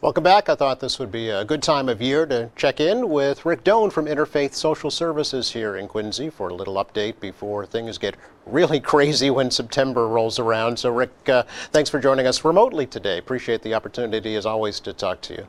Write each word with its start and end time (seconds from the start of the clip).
Welcome 0.00 0.22
back. 0.22 0.48
I 0.48 0.54
thought 0.54 0.78
this 0.78 1.00
would 1.00 1.10
be 1.10 1.28
a 1.28 1.44
good 1.44 1.60
time 1.60 1.88
of 1.88 2.00
year 2.00 2.24
to 2.26 2.50
check 2.54 2.78
in 2.78 3.08
with 3.08 3.44
Rick 3.44 3.64
Doane 3.64 3.90
from 3.90 4.06
Interfaith 4.06 4.54
Social 4.54 4.92
Services 4.92 5.50
here 5.50 5.74
in 5.74 5.88
Quincy 5.88 6.30
for 6.30 6.50
a 6.50 6.54
little 6.54 6.76
update 6.76 7.18
before 7.18 7.66
things 7.66 7.98
get 7.98 8.14
really 8.46 8.78
crazy 8.94 9.28
when 9.28 9.50
September 9.50 10.06
rolls 10.06 10.38
around. 10.38 10.78
So, 10.78 10.92
Rick, 10.92 11.10
uh, 11.28 11.42
thanks 11.72 11.90
for 11.90 11.98
joining 11.98 12.28
us 12.28 12.44
remotely 12.44 12.86
today. 12.86 13.18
Appreciate 13.18 13.62
the 13.62 13.74
opportunity, 13.74 14.36
as 14.36 14.46
always, 14.46 14.78
to 14.80 14.92
talk 14.92 15.20
to 15.22 15.34
you. 15.34 15.48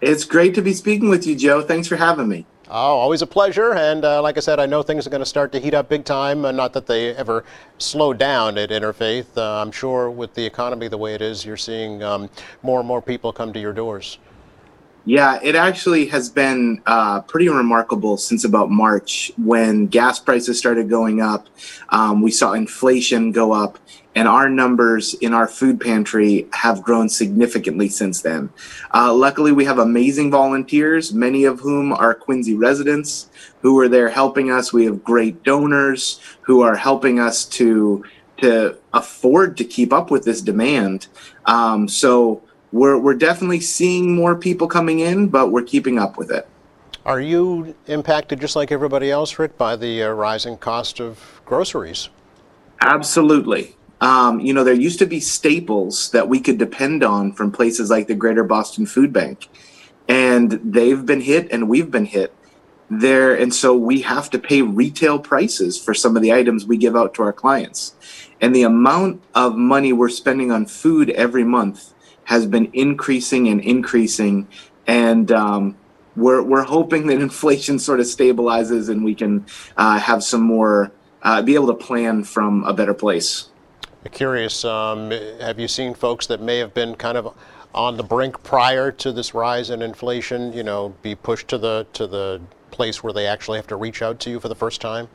It's 0.00 0.24
great 0.24 0.54
to 0.54 0.62
be 0.62 0.72
speaking 0.72 1.08
with 1.08 1.26
you, 1.26 1.34
Joe. 1.34 1.60
Thanks 1.60 1.88
for 1.88 1.96
having 1.96 2.28
me. 2.28 2.46
Oh, 2.68 2.96
always 2.98 3.20
a 3.20 3.26
pleasure. 3.26 3.74
And 3.74 4.06
uh, 4.06 4.22
like 4.22 4.38
I 4.38 4.40
said, 4.40 4.58
I 4.58 4.64
know 4.64 4.82
things 4.82 5.06
are 5.06 5.10
going 5.10 5.20
to 5.20 5.26
start 5.26 5.52
to 5.52 5.60
heat 5.60 5.74
up 5.74 5.90
big 5.90 6.04
time. 6.04 6.46
Uh, 6.46 6.50
not 6.50 6.72
that 6.72 6.86
they 6.86 7.14
ever 7.14 7.44
slow 7.76 8.14
down 8.14 8.56
at 8.56 8.70
Interfaith. 8.70 9.36
Uh, 9.36 9.60
I'm 9.60 9.70
sure 9.70 10.10
with 10.10 10.32
the 10.32 10.46
economy 10.46 10.88
the 10.88 10.96
way 10.96 11.14
it 11.14 11.20
is, 11.20 11.44
you're 11.44 11.58
seeing 11.58 12.02
um, 12.02 12.30
more 12.62 12.78
and 12.80 12.88
more 12.88 13.02
people 13.02 13.34
come 13.34 13.52
to 13.52 13.60
your 13.60 13.74
doors. 13.74 14.18
Yeah, 15.06 15.38
it 15.42 15.54
actually 15.54 16.06
has 16.06 16.30
been 16.30 16.80
uh, 16.86 17.20
pretty 17.22 17.50
remarkable 17.50 18.16
since 18.16 18.44
about 18.44 18.70
March 18.70 19.32
when 19.36 19.86
gas 19.86 20.18
prices 20.18 20.58
started 20.58 20.88
going 20.88 21.20
up. 21.20 21.46
Um, 21.90 22.22
we 22.22 22.30
saw 22.30 22.54
inflation 22.54 23.30
go 23.30 23.52
up, 23.52 23.78
and 24.14 24.26
our 24.26 24.48
numbers 24.48 25.12
in 25.14 25.34
our 25.34 25.46
food 25.46 25.78
pantry 25.78 26.46
have 26.54 26.82
grown 26.82 27.10
significantly 27.10 27.88
since 27.88 28.22
then. 28.22 28.48
Uh, 28.94 29.12
luckily, 29.12 29.52
we 29.52 29.66
have 29.66 29.78
amazing 29.78 30.30
volunteers, 30.30 31.12
many 31.12 31.44
of 31.44 31.60
whom 31.60 31.92
are 31.92 32.14
Quincy 32.14 32.54
residents 32.54 33.28
who 33.60 33.78
are 33.80 33.88
there 33.88 34.08
helping 34.08 34.50
us. 34.50 34.72
We 34.72 34.86
have 34.86 35.04
great 35.04 35.42
donors 35.42 36.18
who 36.40 36.62
are 36.62 36.76
helping 36.76 37.20
us 37.20 37.44
to 37.46 38.04
to 38.38 38.76
afford 38.94 39.56
to 39.58 39.64
keep 39.64 39.92
up 39.92 40.10
with 40.10 40.24
this 40.24 40.40
demand. 40.40 41.06
Um, 41.44 41.88
so 41.88 42.42
we're 42.74 42.98
we're 42.98 43.14
definitely 43.14 43.60
seeing 43.60 44.16
more 44.16 44.34
people 44.34 44.66
coming 44.66 44.98
in, 44.98 45.28
but 45.28 45.52
we're 45.52 45.62
keeping 45.62 45.96
up 45.96 46.18
with 46.18 46.30
it. 46.32 46.46
Are 47.06 47.20
you 47.20 47.76
impacted 47.86 48.40
just 48.40 48.56
like 48.56 48.72
everybody 48.72 49.12
else, 49.12 49.38
Rick, 49.38 49.56
by 49.56 49.76
the 49.76 50.02
uh, 50.02 50.08
rising 50.10 50.56
cost 50.56 51.00
of 51.00 51.40
groceries? 51.44 52.08
Absolutely. 52.80 53.76
Um, 54.00 54.40
you 54.40 54.52
know, 54.52 54.64
there 54.64 54.74
used 54.74 54.98
to 54.98 55.06
be 55.06 55.20
staples 55.20 56.10
that 56.10 56.28
we 56.28 56.40
could 56.40 56.58
depend 56.58 57.04
on 57.04 57.32
from 57.32 57.52
places 57.52 57.90
like 57.90 58.08
the 58.08 58.14
Greater 58.14 58.42
Boston 58.42 58.86
Food 58.86 59.12
Bank, 59.12 59.48
and 60.08 60.50
they've 60.64 61.06
been 61.06 61.20
hit, 61.20 61.52
and 61.52 61.68
we've 61.68 61.92
been 61.92 62.06
hit 62.06 62.34
there, 62.90 63.36
and 63.36 63.54
so 63.54 63.76
we 63.76 64.00
have 64.00 64.30
to 64.30 64.38
pay 64.38 64.62
retail 64.62 65.20
prices 65.20 65.80
for 65.80 65.94
some 65.94 66.16
of 66.16 66.22
the 66.22 66.32
items 66.32 66.66
we 66.66 66.76
give 66.76 66.96
out 66.96 67.14
to 67.14 67.22
our 67.22 67.32
clients, 67.32 67.94
and 68.40 68.52
the 68.52 68.64
amount 68.64 69.22
of 69.32 69.54
money 69.54 69.92
we're 69.92 70.08
spending 70.08 70.50
on 70.50 70.66
food 70.66 71.10
every 71.10 71.44
month 71.44 71.93
has 72.24 72.46
been 72.46 72.70
increasing 72.72 73.48
and 73.48 73.60
increasing, 73.60 74.48
and 74.86 75.30
um, 75.32 75.76
we're 76.16 76.42
we're 76.42 76.64
hoping 76.64 77.06
that 77.08 77.20
inflation 77.20 77.78
sort 77.78 78.00
of 78.00 78.06
stabilizes 78.06 78.88
and 78.88 79.04
we 79.04 79.14
can 79.14 79.44
uh, 79.76 79.98
have 79.98 80.22
some 80.22 80.42
more 80.42 80.92
uh, 81.22 81.42
be 81.42 81.54
able 81.54 81.66
to 81.66 81.74
plan 81.74 82.22
from 82.24 82.64
a 82.64 82.72
better 82.72 82.94
place. 82.94 83.48
Curious, 84.12 84.66
um, 84.66 85.10
have 85.40 85.58
you 85.58 85.66
seen 85.66 85.94
folks 85.94 86.26
that 86.26 86.42
may 86.42 86.58
have 86.58 86.74
been 86.74 86.94
kind 86.94 87.16
of 87.16 87.34
on 87.74 87.96
the 87.96 88.02
brink 88.02 88.40
prior 88.42 88.92
to 88.92 89.12
this 89.12 89.34
rise 89.34 89.70
in 89.70 89.80
inflation, 89.80 90.52
you 90.52 90.62
know, 90.62 90.94
be 91.02 91.14
pushed 91.14 91.48
to 91.48 91.58
the 91.58 91.86
to 91.94 92.06
the 92.06 92.40
place 92.70 93.02
where 93.02 93.12
they 93.12 93.26
actually 93.26 93.56
have 93.56 93.66
to 93.68 93.76
reach 93.76 94.02
out 94.02 94.20
to 94.20 94.30
you 94.30 94.40
for 94.40 94.48
the 94.48 94.54
first 94.54 94.80
time? 94.80 95.08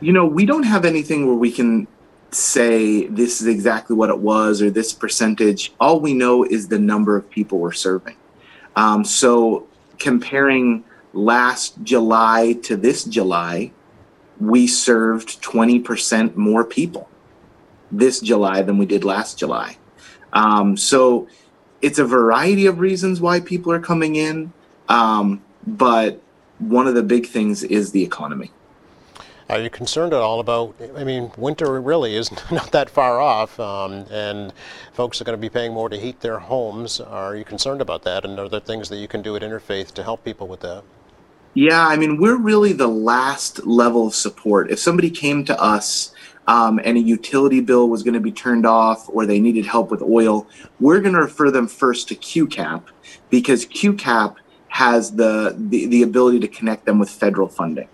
You 0.00 0.12
know, 0.12 0.26
we 0.26 0.44
don't 0.44 0.64
have 0.64 0.84
anything 0.84 1.26
where 1.26 1.36
we 1.36 1.52
can 1.52 1.86
say 2.34 3.06
this 3.06 3.40
is 3.40 3.46
exactly 3.46 3.96
what 3.96 4.10
it 4.10 4.18
was 4.18 4.60
or 4.62 4.70
this 4.70 4.92
percentage. 4.92 5.72
All 5.80 6.00
we 6.00 6.14
know 6.14 6.44
is 6.44 6.68
the 6.68 6.78
number 6.78 7.16
of 7.16 7.28
people 7.30 7.58
we're 7.58 7.72
serving. 7.72 8.16
Um, 8.76 9.04
so 9.04 9.66
comparing 9.98 10.84
last 11.12 11.82
July 11.82 12.54
to 12.64 12.76
this 12.76 13.04
July, 13.04 13.72
we 14.40 14.66
served 14.66 15.42
20% 15.42 16.36
more 16.36 16.64
people 16.64 17.08
this 17.92 18.20
July 18.20 18.62
than 18.62 18.78
we 18.78 18.86
did 18.86 19.04
last 19.04 19.38
July. 19.38 19.76
Um, 20.32 20.76
so 20.76 21.28
it's 21.80 21.98
a 21.98 22.04
variety 22.04 22.66
of 22.66 22.80
reasons 22.80 23.20
why 23.20 23.40
people 23.40 23.72
are 23.72 23.80
coming 23.80 24.16
in. 24.16 24.52
Um, 24.88 25.42
but 25.66 26.20
one 26.58 26.86
of 26.86 26.94
the 26.94 27.02
big 27.02 27.26
things 27.26 27.62
is 27.62 27.92
the 27.92 28.02
economy. 28.02 28.50
Are 29.48 29.60
you 29.60 29.68
concerned 29.68 30.14
at 30.14 30.20
all 30.20 30.40
about? 30.40 30.74
I 30.96 31.04
mean, 31.04 31.30
winter 31.36 31.80
really 31.80 32.16
is 32.16 32.30
not 32.50 32.72
that 32.72 32.88
far 32.88 33.20
off, 33.20 33.60
um, 33.60 34.06
and 34.10 34.52
folks 34.92 35.20
are 35.20 35.24
going 35.24 35.36
to 35.36 35.40
be 35.40 35.50
paying 35.50 35.72
more 35.72 35.88
to 35.88 35.98
heat 35.98 36.20
their 36.20 36.38
homes. 36.38 37.00
Are 37.00 37.36
you 37.36 37.44
concerned 37.44 37.82
about 37.82 38.02
that? 38.04 38.24
And 38.24 38.38
are 38.38 38.48
there 38.48 38.60
things 38.60 38.88
that 38.88 38.96
you 38.96 39.08
can 39.08 39.20
do 39.20 39.36
at 39.36 39.42
Interfaith 39.42 39.92
to 39.94 40.02
help 40.02 40.24
people 40.24 40.48
with 40.48 40.60
that? 40.60 40.82
Yeah, 41.52 41.86
I 41.86 41.96
mean, 41.96 42.20
we're 42.20 42.36
really 42.36 42.72
the 42.72 42.88
last 42.88 43.64
level 43.64 44.08
of 44.08 44.14
support. 44.14 44.70
If 44.70 44.80
somebody 44.80 45.10
came 45.10 45.44
to 45.44 45.60
us 45.62 46.12
um, 46.48 46.80
and 46.82 46.96
a 46.96 47.00
utility 47.00 47.60
bill 47.60 47.88
was 47.88 48.02
going 48.02 48.14
to 48.14 48.20
be 48.20 48.32
turned 48.32 48.66
off 48.66 49.08
or 49.08 49.24
they 49.24 49.38
needed 49.38 49.66
help 49.66 49.90
with 49.90 50.02
oil, 50.02 50.48
we're 50.80 51.00
going 51.00 51.14
to 51.14 51.20
refer 51.20 51.52
them 51.52 51.68
first 51.68 52.08
to 52.08 52.16
QCAP 52.16 52.82
because 53.30 53.66
QCAP 53.66 54.34
has 54.66 55.12
the, 55.12 55.54
the, 55.56 55.86
the 55.86 56.02
ability 56.02 56.40
to 56.40 56.48
connect 56.48 56.86
them 56.86 56.98
with 56.98 57.08
federal 57.08 57.46
funding. 57.46 57.88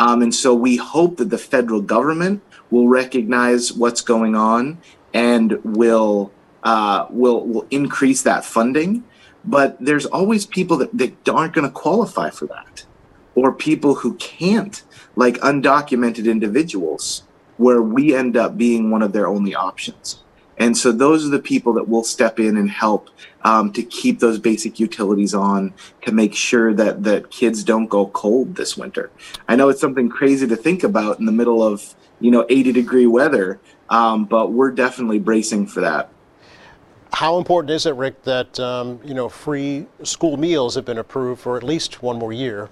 Um, 0.00 0.22
and 0.22 0.34
so 0.34 0.54
we 0.54 0.76
hope 0.76 1.18
that 1.18 1.28
the 1.28 1.36
federal 1.36 1.82
government 1.82 2.42
will 2.70 2.88
recognize 2.88 3.70
what's 3.70 4.00
going 4.00 4.34
on 4.34 4.78
and 5.12 5.62
will 5.62 6.32
uh, 6.62 7.06
will 7.10 7.46
will 7.46 7.66
increase 7.70 8.22
that 8.22 8.42
funding. 8.44 9.04
But 9.44 9.76
there's 9.78 10.06
always 10.06 10.46
people 10.46 10.78
that, 10.78 10.96
that 10.96 11.28
aren't 11.28 11.52
going 11.52 11.66
to 11.66 11.72
qualify 11.72 12.30
for 12.30 12.46
that, 12.46 12.86
or 13.34 13.52
people 13.52 13.94
who 13.94 14.14
can't, 14.14 14.82
like 15.16 15.36
undocumented 15.40 16.24
individuals, 16.24 17.24
where 17.58 17.82
we 17.82 18.14
end 18.14 18.38
up 18.38 18.56
being 18.56 18.90
one 18.90 19.02
of 19.02 19.12
their 19.12 19.26
only 19.26 19.54
options. 19.54 20.22
And 20.60 20.76
so 20.76 20.92
those 20.92 21.26
are 21.26 21.30
the 21.30 21.40
people 21.40 21.72
that 21.72 21.88
will 21.88 22.04
step 22.04 22.38
in 22.38 22.58
and 22.58 22.70
help 22.70 23.08
um, 23.44 23.72
to 23.72 23.82
keep 23.82 24.20
those 24.20 24.38
basic 24.38 24.78
utilities 24.78 25.34
on 25.34 25.72
to 26.02 26.12
make 26.12 26.34
sure 26.34 26.74
that 26.74 27.02
that 27.04 27.30
kids 27.30 27.64
don't 27.64 27.86
go 27.86 28.08
cold 28.08 28.56
this 28.56 28.76
winter. 28.76 29.10
I 29.48 29.56
know 29.56 29.70
it's 29.70 29.80
something 29.80 30.10
crazy 30.10 30.46
to 30.46 30.56
think 30.56 30.84
about 30.84 31.18
in 31.18 31.24
the 31.24 31.32
middle 31.32 31.62
of 31.62 31.94
you 32.20 32.30
know 32.30 32.44
80 32.50 32.72
degree 32.72 33.06
weather, 33.06 33.58
um, 33.88 34.26
but 34.26 34.52
we're 34.52 34.70
definitely 34.70 35.18
bracing 35.18 35.66
for 35.66 35.80
that. 35.80 36.10
How 37.14 37.38
important 37.38 37.70
is 37.70 37.86
it, 37.86 37.94
Rick, 37.94 38.22
that 38.24 38.60
um, 38.60 39.00
you 39.02 39.14
know 39.14 39.30
free 39.30 39.86
school 40.02 40.36
meals 40.36 40.74
have 40.74 40.84
been 40.84 40.98
approved 40.98 41.40
for 41.40 41.56
at 41.56 41.62
least 41.62 42.02
one 42.02 42.18
more 42.18 42.34
year? 42.34 42.68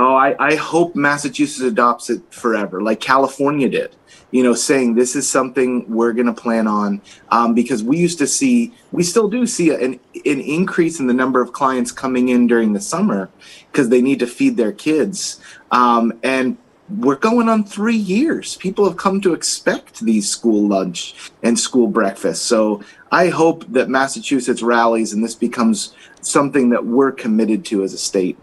Oh, 0.00 0.14
I, 0.14 0.36
I 0.38 0.54
hope 0.54 0.94
Massachusetts 0.94 1.60
adopts 1.60 2.08
it 2.08 2.22
forever, 2.32 2.80
like 2.80 3.00
California 3.00 3.68
did. 3.68 3.96
You 4.30 4.44
know, 4.44 4.54
saying 4.54 4.94
this 4.94 5.16
is 5.16 5.28
something 5.28 5.92
we're 5.92 6.12
going 6.12 6.26
to 6.26 6.32
plan 6.32 6.68
on 6.68 7.02
um, 7.30 7.52
because 7.52 7.82
we 7.82 7.96
used 7.96 8.18
to 8.18 8.26
see, 8.28 8.72
we 8.92 9.02
still 9.02 9.28
do 9.28 9.44
see 9.44 9.70
an, 9.70 9.98
an 10.14 10.40
increase 10.40 11.00
in 11.00 11.08
the 11.08 11.14
number 11.14 11.42
of 11.42 11.52
clients 11.52 11.90
coming 11.90 12.28
in 12.28 12.46
during 12.46 12.74
the 12.74 12.80
summer 12.80 13.28
because 13.72 13.88
they 13.88 14.00
need 14.00 14.20
to 14.20 14.28
feed 14.28 14.56
their 14.56 14.70
kids. 14.70 15.40
Um, 15.72 16.12
and 16.22 16.56
we're 16.98 17.16
going 17.16 17.48
on 17.48 17.64
three 17.64 17.96
years. 17.96 18.56
People 18.56 18.84
have 18.84 18.96
come 18.96 19.20
to 19.22 19.34
expect 19.34 19.98
these 19.98 20.30
school 20.30 20.68
lunch 20.68 21.32
and 21.42 21.58
school 21.58 21.88
breakfast. 21.88 22.44
So 22.44 22.84
I 23.10 23.30
hope 23.30 23.64
that 23.72 23.88
Massachusetts 23.88 24.62
rallies 24.62 25.12
and 25.12 25.24
this 25.24 25.34
becomes 25.34 25.96
something 26.20 26.70
that 26.70 26.86
we're 26.86 27.10
committed 27.10 27.64
to 27.64 27.82
as 27.82 27.94
a 27.94 27.98
state. 27.98 28.38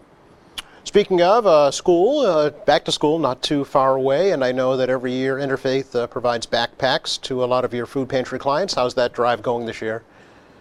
Speaking 0.86 1.20
of 1.20 1.48
uh, 1.48 1.72
school, 1.72 2.20
uh, 2.20 2.50
back 2.50 2.84
to 2.84 2.92
school 2.92 3.18
not 3.18 3.42
too 3.42 3.64
far 3.64 3.96
away, 3.96 4.30
and 4.30 4.44
I 4.44 4.52
know 4.52 4.76
that 4.76 4.88
every 4.88 5.12
year 5.12 5.34
Interfaith 5.34 5.96
uh, 5.96 6.06
provides 6.06 6.46
backpacks 6.46 7.20
to 7.22 7.42
a 7.42 7.44
lot 7.44 7.64
of 7.64 7.74
your 7.74 7.86
food 7.86 8.08
pantry 8.08 8.38
clients. 8.38 8.72
How's 8.72 8.94
that 8.94 9.12
drive 9.12 9.42
going 9.42 9.66
this 9.66 9.82
year? 9.82 10.04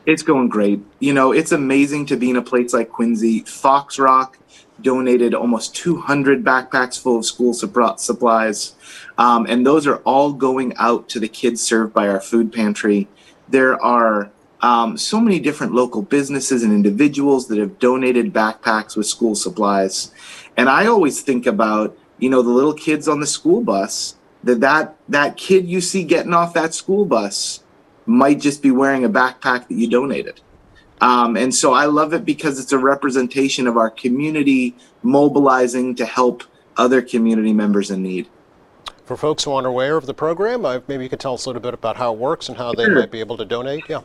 It's 0.08 0.24
going 0.24 0.50
great. 0.50 0.81
You 1.00 1.14
know, 1.14 1.31
it's 1.31 1.52
amazing 1.52 2.08
to 2.08 2.18
be 2.18 2.31
in 2.31 2.38
a 2.38 2.41
place 2.41 2.74
like 2.74 2.90
Quincy. 2.90 3.41
Fox 3.41 3.99
Rock 3.99 4.40
donated 4.82 5.35
almost 5.35 5.76
200 5.76 6.44
backpacks 6.44 6.99
full 6.99 7.20
of 7.20 7.26
school 7.26 7.53
supplies, 7.53 8.73
um, 9.20 9.46
and 9.47 9.64
those 9.64 9.85
are 9.85 9.97
all 9.97 10.34
going 10.34 10.76
out 10.78 11.08
to 11.09 11.20
the 11.20 11.29
kids 11.29 11.61
served 11.61 11.94
by 11.94 12.08
our 12.09 12.20
food 12.20 12.52
pantry. 12.52 13.08
There 13.47 13.82
are 13.82 14.32
um, 14.61 14.97
so 14.97 15.19
many 15.19 15.40
different 15.40 15.73
local 15.73 16.02
businesses 16.02 16.63
and 16.63 16.73
individuals 16.73 17.47
that 17.47 17.57
have 17.57 17.79
donated 17.79 18.34
backpacks 18.34 18.96
with 18.96 19.05
school 19.05 19.35
supplies. 19.35 20.11
And 20.57 20.69
I 20.69 20.87
always 20.87 21.22
think 21.22 21.46
about, 21.46 21.97
you 22.17 22.29
know, 22.29 22.41
the 22.41 22.49
little 22.49 22.73
kids 22.73 23.07
on 23.07 23.19
the 23.19 23.28
school 23.28 23.61
bus, 23.61 24.16
that 24.43 24.61
that, 24.61 24.96
that 25.09 25.37
kid 25.37 25.67
you 25.67 25.81
see 25.81 26.03
getting 26.03 26.34
off 26.34 26.53
that 26.53 26.73
school 26.73 27.05
bus 27.05 27.63
might 28.05 28.40
just 28.40 28.61
be 28.61 28.72
wearing 28.72 29.03
a 29.03 29.09
backpack 29.09 29.67
that 29.67 29.72
you 29.72 29.90
donated. 29.90 30.41
Um, 31.01 31.35
and 31.35 31.53
so 31.53 31.73
I 31.73 31.85
love 31.85 32.13
it 32.13 32.23
because 32.23 32.59
it's 32.59 32.72
a 32.72 32.78
representation 32.78 33.67
of 33.67 33.78
our 33.78 33.90
community 33.90 34.75
mobilizing 35.03 35.96
to 35.96 36.05
help 36.05 36.43
other 36.78 37.01
community 37.01 37.53
members 37.53 37.91
in 37.91 38.01
need. 38.01 38.28
For 39.05 39.17
folks 39.17 39.43
who 39.43 39.51
aren't 39.51 39.67
aware 39.67 39.97
of 39.97 40.08
the 40.08 40.13
program, 40.13 40.63
maybe 40.87 41.03
you 41.03 41.09
could 41.09 41.19
tell 41.19 41.35
us 41.35 41.46
a 41.46 41.49
little 41.49 41.61
bit 41.61 41.73
about 41.73 41.96
how 41.96 42.13
it 42.13 42.17
works 42.17 42.49
and 42.49 42.58
how 42.58 42.73
they 42.73 42.87
might 42.87 43.11
be 43.11 43.19
able 43.19 43.37
to 43.37 43.46
donate. 43.46 43.84
Yeah. 43.87 44.01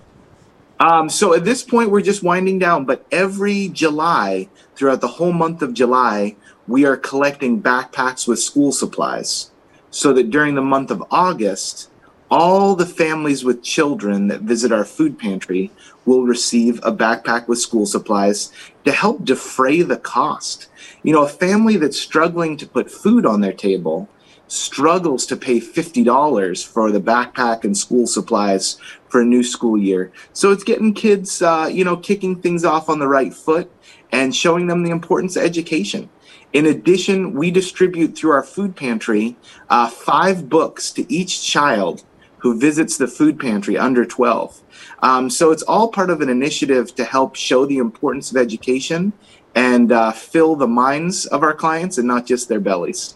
Um, 0.80 1.10
so 1.10 1.34
at 1.34 1.44
this 1.44 1.62
point, 1.62 1.90
we're 1.90 2.00
just 2.00 2.22
winding 2.22 2.58
down, 2.58 2.86
but 2.86 3.04
every 3.12 3.68
July, 3.68 4.48
throughout 4.74 5.02
the 5.02 5.08
whole 5.08 5.32
month 5.32 5.60
of 5.60 5.74
July, 5.74 6.36
we 6.66 6.86
are 6.86 6.96
collecting 6.96 7.62
backpacks 7.62 8.26
with 8.26 8.40
school 8.40 8.72
supplies 8.72 9.50
so 9.90 10.14
that 10.14 10.30
during 10.30 10.54
the 10.54 10.62
month 10.62 10.90
of 10.90 11.04
August, 11.10 11.90
all 12.30 12.74
the 12.74 12.86
families 12.86 13.44
with 13.44 13.62
children 13.62 14.28
that 14.28 14.40
visit 14.40 14.72
our 14.72 14.84
food 14.86 15.18
pantry 15.18 15.70
will 16.06 16.24
receive 16.24 16.78
a 16.82 16.92
backpack 16.92 17.46
with 17.46 17.58
school 17.58 17.84
supplies 17.84 18.50
to 18.84 18.92
help 18.92 19.24
defray 19.24 19.82
the 19.82 19.98
cost. 19.98 20.68
You 21.02 21.12
know, 21.12 21.24
a 21.24 21.28
family 21.28 21.76
that's 21.76 22.00
struggling 22.00 22.56
to 22.56 22.66
put 22.66 22.90
food 22.90 23.26
on 23.26 23.42
their 23.42 23.52
table 23.52 24.08
struggles 24.50 25.26
to 25.26 25.36
pay 25.36 25.60
$50 25.60 26.66
for 26.66 26.90
the 26.90 27.00
backpack 27.00 27.62
and 27.62 27.76
school 27.76 28.06
supplies 28.06 28.78
for 29.08 29.20
a 29.20 29.24
new 29.24 29.44
school 29.44 29.78
year. 29.78 30.10
So 30.32 30.50
it's 30.50 30.64
getting 30.64 30.92
kids, 30.92 31.40
uh, 31.40 31.70
you 31.72 31.84
know, 31.84 31.96
kicking 31.96 32.40
things 32.40 32.64
off 32.64 32.88
on 32.88 32.98
the 32.98 33.06
right 33.06 33.32
foot 33.32 33.70
and 34.10 34.34
showing 34.34 34.66
them 34.66 34.82
the 34.82 34.90
importance 34.90 35.36
of 35.36 35.44
education. 35.44 36.10
In 36.52 36.66
addition, 36.66 37.32
we 37.34 37.52
distribute 37.52 38.16
through 38.16 38.32
our 38.32 38.42
food 38.42 38.74
pantry 38.74 39.36
uh, 39.68 39.88
five 39.88 40.48
books 40.48 40.90
to 40.92 41.10
each 41.12 41.46
child 41.46 42.02
who 42.38 42.58
visits 42.58 42.96
the 42.96 43.06
food 43.06 43.38
pantry 43.38 43.78
under 43.78 44.04
12. 44.04 44.60
Um, 45.02 45.30
so 45.30 45.52
it's 45.52 45.62
all 45.62 45.88
part 45.88 46.10
of 46.10 46.22
an 46.22 46.28
initiative 46.28 46.92
to 46.96 47.04
help 47.04 47.36
show 47.36 47.66
the 47.66 47.78
importance 47.78 48.32
of 48.32 48.36
education 48.36 49.12
and 49.54 49.92
uh, 49.92 50.10
fill 50.10 50.56
the 50.56 50.66
minds 50.66 51.26
of 51.26 51.42
our 51.44 51.54
clients 51.54 51.98
and 51.98 52.08
not 52.08 52.26
just 52.26 52.48
their 52.48 52.60
bellies. 52.60 53.14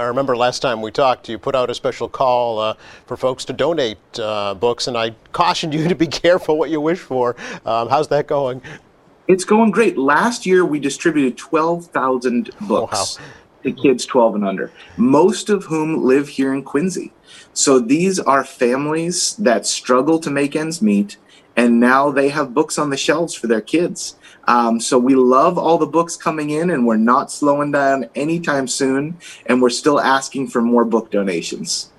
I 0.00 0.04
remember 0.04 0.34
last 0.34 0.60
time 0.60 0.80
we 0.80 0.90
talked, 0.90 1.28
you 1.28 1.38
put 1.38 1.54
out 1.54 1.68
a 1.68 1.74
special 1.74 2.08
call 2.08 2.58
uh, 2.58 2.74
for 3.04 3.18
folks 3.18 3.44
to 3.44 3.52
donate 3.52 3.98
uh, 4.18 4.54
books, 4.54 4.86
and 4.86 4.96
I 4.96 5.14
cautioned 5.32 5.74
you 5.74 5.88
to 5.90 5.94
be 5.94 6.06
careful 6.06 6.56
what 6.56 6.70
you 6.70 6.80
wish 6.80 6.98
for. 6.98 7.36
Um, 7.66 7.88
how's 7.90 8.08
that 8.08 8.26
going? 8.26 8.62
It's 9.28 9.44
going 9.44 9.70
great. 9.70 9.98
Last 9.98 10.46
year, 10.46 10.64
we 10.64 10.80
distributed 10.80 11.36
12,000 11.36 12.50
books 12.62 13.18
wow. 13.18 13.26
to 13.62 13.72
kids 13.72 14.06
12 14.06 14.36
and 14.36 14.44
under, 14.46 14.72
most 14.96 15.50
of 15.50 15.64
whom 15.64 16.02
live 16.02 16.28
here 16.28 16.54
in 16.54 16.64
Quincy. 16.64 17.12
So 17.52 17.78
these 17.78 18.18
are 18.18 18.42
families 18.42 19.36
that 19.36 19.66
struggle 19.66 20.18
to 20.20 20.30
make 20.30 20.56
ends 20.56 20.80
meet, 20.80 21.18
and 21.56 21.78
now 21.78 22.10
they 22.10 22.30
have 22.30 22.54
books 22.54 22.78
on 22.78 22.88
the 22.88 22.96
shelves 22.96 23.34
for 23.34 23.48
their 23.48 23.60
kids. 23.60 24.16
Um, 24.50 24.80
so 24.80 24.98
we 24.98 25.14
love 25.14 25.58
all 25.58 25.78
the 25.78 25.86
books 25.86 26.16
coming 26.16 26.50
in, 26.50 26.70
and 26.70 26.84
we're 26.84 26.96
not 26.96 27.30
slowing 27.30 27.70
down 27.70 28.10
anytime 28.16 28.66
soon, 28.66 29.16
and 29.46 29.62
we're 29.62 29.70
still 29.70 30.00
asking 30.00 30.48
for 30.48 30.60
more 30.60 30.84
book 30.84 31.12
donations. 31.12 31.92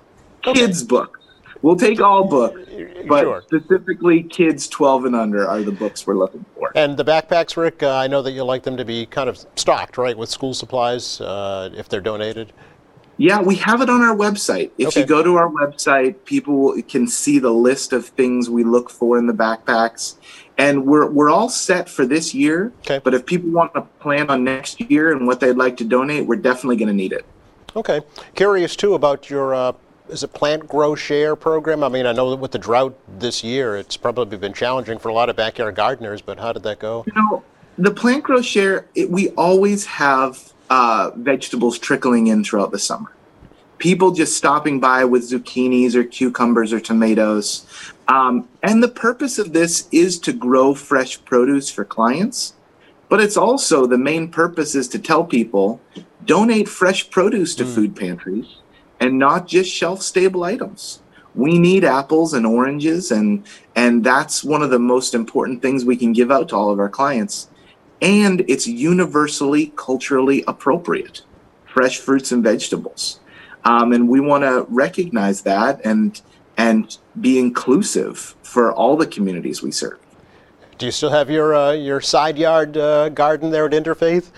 Okay. 0.46 0.60
Kids' 0.60 0.82
books. 0.82 1.18
We'll 1.62 1.76
take 1.76 2.00
all 2.00 2.24
books, 2.24 2.60
but 3.08 3.22
sure. 3.22 3.42
specifically 3.46 4.24
kids 4.24 4.68
12 4.68 5.06
and 5.06 5.16
under 5.16 5.48
are 5.48 5.62
the 5.62 5.72
books 5.72 6.06
we're 6.06 6.16
looking 6.18 6.44
for. 6.54 6.72
And 6.74 6.96
the 6.96 7.04
backpacks, 7.04 7.56
Rick, 7.56 7.84
uh, 7.84 7.96
I 7.96 8.08
know 8.08 8.20
that 8.20 8.32
you 8.32 8.42
like 8.42 8.64
them 8.64 8.76
to 8.76 8.84
be 8.84 9.06
kind 9.06 9.30
of 9.30 9.38
stocked, 9.54 9.96
right, 9.96 10.18
with 10.18 10.28
school 10.28 10.52
supplies 10.52 11.20
uh, 11.20 11.70
if 11.74 11.88
they're 11.88 12.00
donated. 12.00 12.52
Yeah, 13.18 13.40
we 13.40 13.56
have 13.56 13.80
it 13.80 13.90
on 13.90 14.00
our 14.00 14.16
website. 14.16 14.70
If 14.78 14.88
okay. 14.88 15.00
you 15.00 15.06
go 15.06 15.22
to 15.22 15.36
our 15.36 15.48
website, 15.48 16.24
people 16.24 16.80
can 16.88 17.06
see 17.06 17.38
the 17.38 17.50
list 17.50 17.92
of 17.92 18.06
things 18.06 18.48
we 18.48 18.64
look 18.64 18.90
for 18.90 19.18
in 19.18 19.26
the 19.26 19.32
backpacks. 19.32 20.16
And 20.58 20.86
we're, 20.86 21.08
we're 21.10 21.30
all 21.30 21.48
set 21.48 21.88
for 21.88 22.06
this 22.06 22.34
year. 22.34 22.72
Okay. 22.80 23.00
But 23.02 23.14
if 23.14 23.26
people 23.26 23.50
want 23.50 23.74
to 23.74 23.82
plan 24.00 24.30
on 24.30 24.44
next 24.44 24.80
year 24.80 25.12
and 25.12 25.26
what 25.26 25.40
they'd 25.40 25.56
like 25.56 25.76
to 25.78 25.84
donate, 25.84 26.26
we're 26.26 26.36
definitely 26.36 26.76
going 26.76 26.88
to 26.88 26.94
need 26.94 27.12
it. 27.12 27.24
Okay. 27.74 28.00
Curious, 28.34 28.76
too, 28.76 28.94
about 28.94 29.30
your 29.30 29.54
uh, 29.54 29.72
is 30.08 30.22
it 30.22 30.32
plant 30.32 30.68
grow 30.68 30.94
share 30.94 31.36
program? 31.36 31.82
I 31.82 31.88
mean, 31.88 32.06
I 32.06 32.12
know 32.12 32.30
that 32.30 32.36
with 32.36 32.52
the 32.52 32.58
drought 32.58 32.98
this 33.18 33.42
year, 33.42 33.76
it's 33.76 33.96
probably 33.96 34.36
been 34.36 34.52
challenging 34.52 34.98
for 34.98 35.08
a 35.08 35.14
lot 35.14 35.28
of 35.28 35.36
backyard 35.36 35.74
gardeners, 35.74 36.20
but 36.20 36.38
how 36.38 36.52
did 36.52 36.62
that 36.64 36.78
go? 36.78 37.04
You 37.06 37.14
know, 37.14 37.42
the 37.78 37.90
plant 37.90 38.24
grow 38.24 38.42
share, 38.42 38.86
it, 38.94 39.10
we 39.10 39.30
always 39.30 39.86
have 39.86 40.52
uh, 40.72 41.10
vegetables 41.16 41.78
trickling 41.78 42.28
in 42.28 42.42
throughout 42.42 42.70
the 42.70 42.78
summer. 42.78 43.14
People 43.76 44.10
just 44.10 44.38
stopping 44.38 44.80
by 44.80 45.04
with 45.04 45.28
zucchinis 45.28 45.94
or 45.94 46.02
cucumbers 46.02 46.72
or 46.72 46.80
tomatoes. 46.80 47.66
Um, 48.08 48.48
and 48.62 48.82
the 48.82 48.88
purpose 48.88 49.38
of 49.38 49.52
this 49.52 49.86
is 49.92 50.18
to 50.20 50.32
grow 50.32 50.74
fresh 50.74 51.22
produce 51.26 51.70
for 51.70 51.84
clients. 51.84 52.54
But 53.10 53.20
it's 53.20 53.36
also 53.36 53.84
the 53.84 53.98
main 53.98 54.30
purpose 54.30 54.74
is 54.74 54.88
to 54.88 54.98
tell 54.98 55.24
people 55.24 55.78
donate 56.24 56.70
fresh 56.70 57.10
produce 57.10 57.54
to 57.56 57.64
mm. 57.64 57.74
food 57.74 57.94
pantries 57.94 58.56
and 58.98 59.18
not 59.18 59.46
just 59.46 59.70
shelf 59.70 60.00
stable 60.00 60.42
items. 60.42 61.02
We 61.34 61.58
need 61.58 61.84
apples 61.84 62.32
and 62.32 62.46
oranges 62.46 63.10
and 63.10 63.44
and 63.76 64.02
that's 64.02 64.42
one 64.42 64.62
of 64.62 64.70
the 64.70 64.78
most 64.78 65.12
important 65.12 65.60
things 65.60 65.84
we 65.84 65.98
can 65.98 66.14
give 66.14 66.30
out 66.30 66.48
to 66.48 66.56
all 66.56 66.70
of 66.70 66.78
our 66.78 66.88
clients 66.88 67.48
and 68.02 68.44
it's 68.48 68.66
universally 68.66 69.72
culturally 69.76 70.44
appropriate 70.46 71.22
fresh 71.64 71.98
fruits 71.98 72.32
and 72.32 72.42
vegetables 72.42 73.20
um, 73.64 73.92
and 73.92 74.08
we 74.08 74.20
want 74.20 74.42
to 74.42 74.66
recognize 74.68 75.42
that 75.42 75.80
and 75.84 76.20
and 76.58 76.98
be 77.20 77.38
inclusive 77.38 78.34
for 78.42 78.72
all 78.72 78.96
the 78.96 79.06
communities 79.06 79.62
we 79.62 79.70
serve 79.70 79.98
do 80.76 80.86
you 80.86 80.92
still 80.92 81.10
have 81.10 81.30
your 81.30 81.54
uh, 81.54 81.72
your 81.72 82.00
side 82.00 82.36
yard 82.36 82.76
uh, 82.76 83.08
garden 83.08 83.50
there 83.50 83.64
at 83.64 83.72
interfaith 83.72 84.30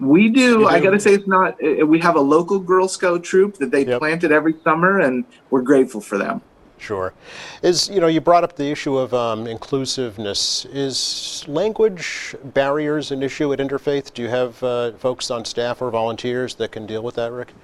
we 0.00 0.28
do. 0.28 0.58
do. 0.58 0.66
I 0.66 0.80
got 0.80 0.90
to 0.90 1.00
say, 1.00 1.14
it's 1.14 1.26
not. 1.26 1.56
Uh, 1.62 1.86
we 1.86 2.00
have 2.00 2.16
a 2.16 2.20
local 2.20 2.58
Girl 2.58 2.88
Scout 2.88 3.22
troop 3.22 3.56
that 3.58 3.70
they 3.70 3.86
yep. 3.86 4.00
planted 4.00 4.32
every 4.32 4.54
summer, 4.64 5.00
and 5.00 5.24
we're 5.50 5.62
grateful 5.62 6.00
for 6.00 6.18
them. 6.18 6.42
Sure. 6.84 7.14
Is, 7.62 7.88
you 7.88 7.98
know, 7.98 8.08
you 8.08 8.20
brought 8.20 8.44
up 8.44 8.56
the 8.56 8.70
issue 8.70 8.98
of 8.98 9.14
um, 9.14 9.46
inclusiveness. 9.46 10.66
Is 10.66 11.42
language 11.48 12.36
barriers 12.44 13.10
an 13.10 13.22
issue 13.22 13.50
at 13.54 13.58
Interfaith? 13.58 14.12
Do 14.12 14.20
you 14.20 14.28
have 14.28 14.62
uh, 14.62 14.92
folks 14.92 15.30
on 15.30 15.46
staff 15.46 15.80
or 15.80 15.90
volunteers 15.90 16.56
that 16.56 16.72
can 16.72 16.84
deal 16.84 17.02
with 17.02 17.14
that, 17.14 17.32
Rick? 17.32 17.54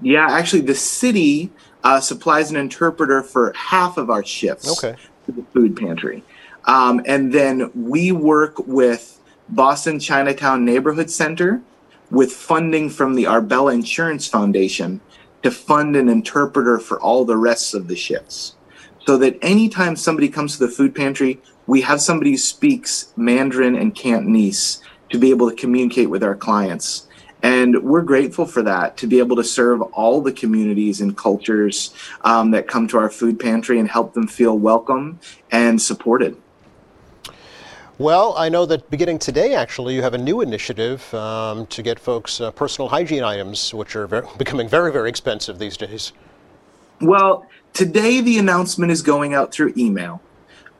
Yeah, 0.00 0.26
actually, 0.26 0.62
the 0.62 0.74
city 0.74 1.50
uh, 1.84 2.00
supplies 2.00 2.50
an 2.50 2.56
interpreter 2.56 3.22
for 3.22 3.52
half 3.52 3.98
of 3.98 4.08
our 4.08 4.24
shifts 4.24 4.82
okay. 4.82 4.98
to 5.26 5.32
the 5.32 5.42
food 5.52 5.76
pantry. 5.76 6.24
Um, 6.64 7.02
and 7.04 7.30
then 7.30 7.70
we 7.74 8.10
work 8.10 8.58
with 8.66 9.20
Boston 9.50 10.00
Chinatown 10.00 10.64
Neighborhood 10.64 11.10
Center 11.10 11.60
with 12.10 12.32
funding 12.32 12.88
from 12.88 13.16
the 13.16 13.26
Arbella 13.26 13.74
Insurance 13.74 14.26
Foundation 14.26 15.02
to 15.42 15.50
fund 15.50 15.94
an 15.94 16.08
interpreter 16.08 16.78
for 16.78 16.98
all 17.00 17.26
the 17.26 17.36
rest 17.36 17.74
of 17.74 17.88
the 17.88 17.96
shifts 17.96 18.54
so 19.06 19.16
that 19.18 19.38
anytime 19.42 19.96
somebody 19.96 20.28
comes 20.28 20.56
to 20.56 20.66
the 20.66 20.72
food 20.72 20.94
pantry, 20.94 21.40
we 21.66 21.80
have 21.82 22.00
somebody 22.00 22.32
who 22.32 22.36
speaks 22.36 23.12
Mandarin 23.16 23.76
and 23.76 23.94
Cantonese 23.94 24.82
to 25.10 25.18
be 25.18 25.30
able 25.30 25.50
to 25.50 25.56
communicate 25.56 26.10
with 26.10 26.22
our 26.22 26.34
clients. 26.34 27.08
And 27.42 27.82
we're 27.82 28.02
grateful 28.02 28.46
for 28.46 28.62
that 28.62 28.96
to 28.98 29.06
be 29.06 29.18
able 29.18 29.34
to 29.36 29.44
serve 29.44 29.82
all 29.82 30.20
the 30.20 30.32
communities 30.32 31.00
and 31.00 31.16
cultures 31.16 31.92
um, 32.22 32.52
that 32.52 32.68
come 32.68 32.86
to 32.88 32.98
our 32.98 33.10
food 33.10 33.40
pantry 33.40 33.80
and 33.80 33.88
help 33.88 34.14
them 34.14 34.28
feel 34.28 34.56
welcome 34.56 35.18
and 35.50 35.82
supported. 35.82 36.36
Well, 37.98 38.34
I 38.38 38.48
know 38.48 38.64
that 38.66 38.88
beginning 38.90 39.18
today, 39.18 39.54
actually, 39.54 39.94
you 39.94 40.02
have 40.02 40.14
a 40.14 40.18
new 40.18 40.40
initiative 40.40 41.12
um, 41.14 41.66
to 41.66 41.82
get 41.82 41.98
folks 41.98 42.40
uh, 42.40 42.50
personal 42.52 42.88
hygiene 42.88 43.22
items, 43.22 43.74
which 43.74 43.96
are 43.96 44.06
very, 44.06 44.26
becoming 44.38 44.68
very, 44.68 44.92
very 44.92 45.08
expensive 45.08 45.58
these 45.58 45.76
days. 45.76 46.12
Well, 47.02 47.46
Today, 47.72 48.20
the 48.20 48.38
announcement 48.38 48.92
is 48.92 49.00
going 49.00 49.32
out 49.32 49.50
through 49.50 49.72
email. 49.78 50.20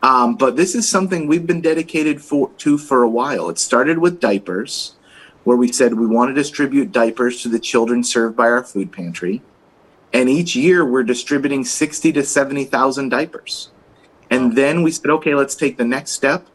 Um, 0.02 0.36
but 0.36 0.56
this 0.56 0.74
is 0.74 0.86
something 0.86 1.26
we've 1.26 1.46
been 1.46 1.62
dedicated 1.62 2.20
for, 2.20 2.50
to 2.58 2.76
for 2.76 3.02
a 3.02 3.08
while. 3.08 3.48
It 3.48 3.58
started 3.58 3.96
with 3.96 4.20
diapers, 4.20 4.96
where 5.44 5.56
we 5.56 5.72
said 5.72 5.94
we 5.94 6.06
want 6.06 6.28
to 6.28 6.34
distribute 6.34 6.92
diapers 6.92 7.40
to 7.42 7.48
the 7.48 7.58
children 7.58 8.04
served 8.04 8.36
by 8.36 8.48
our 8.50 8.62
food 8.62 8.92
pantry. 8.92 9.40
And 10.12 10.28
each 10.28 10.54
year 10.54 10.84
we're 10.84 11.02
distributing 11.02 11.64
60 11.64 12.12
to 12.12 12.24
70,000 12.24 13.08
diapers. 13.08 13.70
And 14.28 14.54
then 14.54 14.82
we 14.82 14.90
said, 14.90 15.10
okay, 15.10 15.34
let's 15.34 15.54
take 15.54 15.78
the 15.78 15.84
next 15.84 16.10
step 16.10 16.46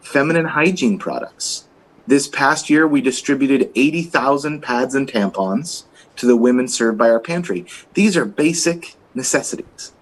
feminine 0.00 0.46
hygiene 0.46 0.98
products. 0.98 1.66
This 2.06 2.28
past 2.28 2.68
year, 2.68 2.86
we 2.86 3.00
distributed 3.00 3.70
80,000 3.74 4.60
pads 4.60 4.94
and 4.94 5.10
tampons 5.10 5.84
to 6.16 6.26
the 6.26 6.36
women 6.36 6.68
served 6.68 6.98
by 6.98 7.08
our 7.08 7.20
pantry. 7.20 7.64
These 7.94 8.14
are 8.14 8.26
basic 8.26 8.96
necessities. 9.14 9.92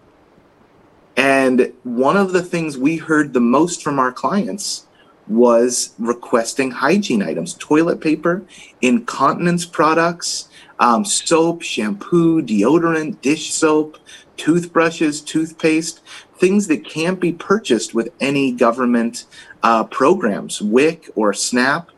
And 1.16 1.73
one 1.83 2.16
of 2.16 2.33
the 2.33 2.42
things 2.42 2.78
we 2.78 2.97
heard 2.97 3.33
the 3.33 3.40
most 3.40 3.83
from 3.83 3.99
our 3.99 4.12
clients 4.12 4.87
was 5.28 5.95
requesting 5.99 6.71
hygiene 6.71 7.23
items, 7.23 7.54
toilet 7.54 8.00
paper, 8.00 8.45
incontinence 8.81 9.64
products, 9.64 10.49
um, 10.81 11.04
soap, 11.04 11.62
shampoo, 11.62 12.42
deodorant, 12.42 13.21
dish 13.21 13.52
soap, 13.52 13.99
toothbrushes, 14.37 15.21
toothpaste, 15.21 16.00
things 16.37 16.66
that 16.66 16.85
can't 16.85 17.21
be 17.21 17.33
purchased 17.33 17.95
with 17.95 18.12
any 18.21 18.50
government 18.50 19.26
uh, 19.62 19.85
programs, 19.85 20.61
WIC 20.61 21.11
or 21.14 21.33
SNAP. 21.33 21.90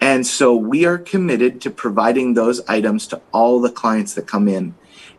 And 0.00 0.26
so 0.26 0.54
we 0.54 0.84
are 0.84 0.98
committed 0.98 1.60
to 1.62 1.70
providing 1.70 2.34
those 2.34 2.60
items 2.68 3.06
to 3.08 3.20
all 3.32 3.60
the 3.60 3.72
clients 3.72 4.14
that 4.14 4.26
come 4.26 4.46
in. 4.46 4.74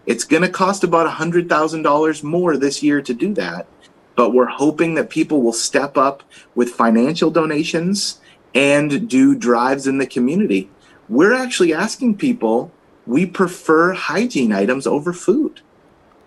It's 0.09 0.23
going 0.23 0.41
to 0.41 0.49
cost 0.49 0.83
about 0.83 1.07
$100,000 1.07 2.23
more 2.23 2.57
this 2.57 2.81
year 2.81 2.99
to 2.99 3.13
do 3.13 3.33
that. 3.35 3.67
but 4.15 4.33
we're 4.33 4.47
hoping 4.47 4.95
that 4.95 5.09
people 5.09 5.41
will 5.41 5.53
step 5.53 5.97
up 5.97 6.23
with 6.53 6.71
financial 6.71 7.31
donations 7.31 8.19
and 8.53 9.07
do 9.07 9.33
drives 9.33 9.87
in 9.87 9.97
the 9.97 10.05
community. 10.05 10.69
We're 11.07 11.33
actually 11.33 11.73
asking 11.73 12.17
people, 12.17 12.71
we 13.07 13.25
prefer 13.25 13.93
hygiene 13.93 14.51
items 14.51 14.85
over 14.85 15.13
food. 15.13 15.61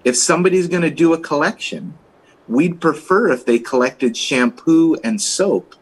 If 0.04 0.16
somebody's 0.16 0.68
going 0.68 0.82
to 0.84 0.90
do 0.90 1.12
a 1.12 1.20
collection, 1.20 1.98
we'd 2.48 2.80
prefer 2.80 3.28
if 3.30 3.44
they 3.44 3.58
collected 3.58 4.16
shampoo 4.16 4.96
and 5.04 5.20
soap 5.20 5.74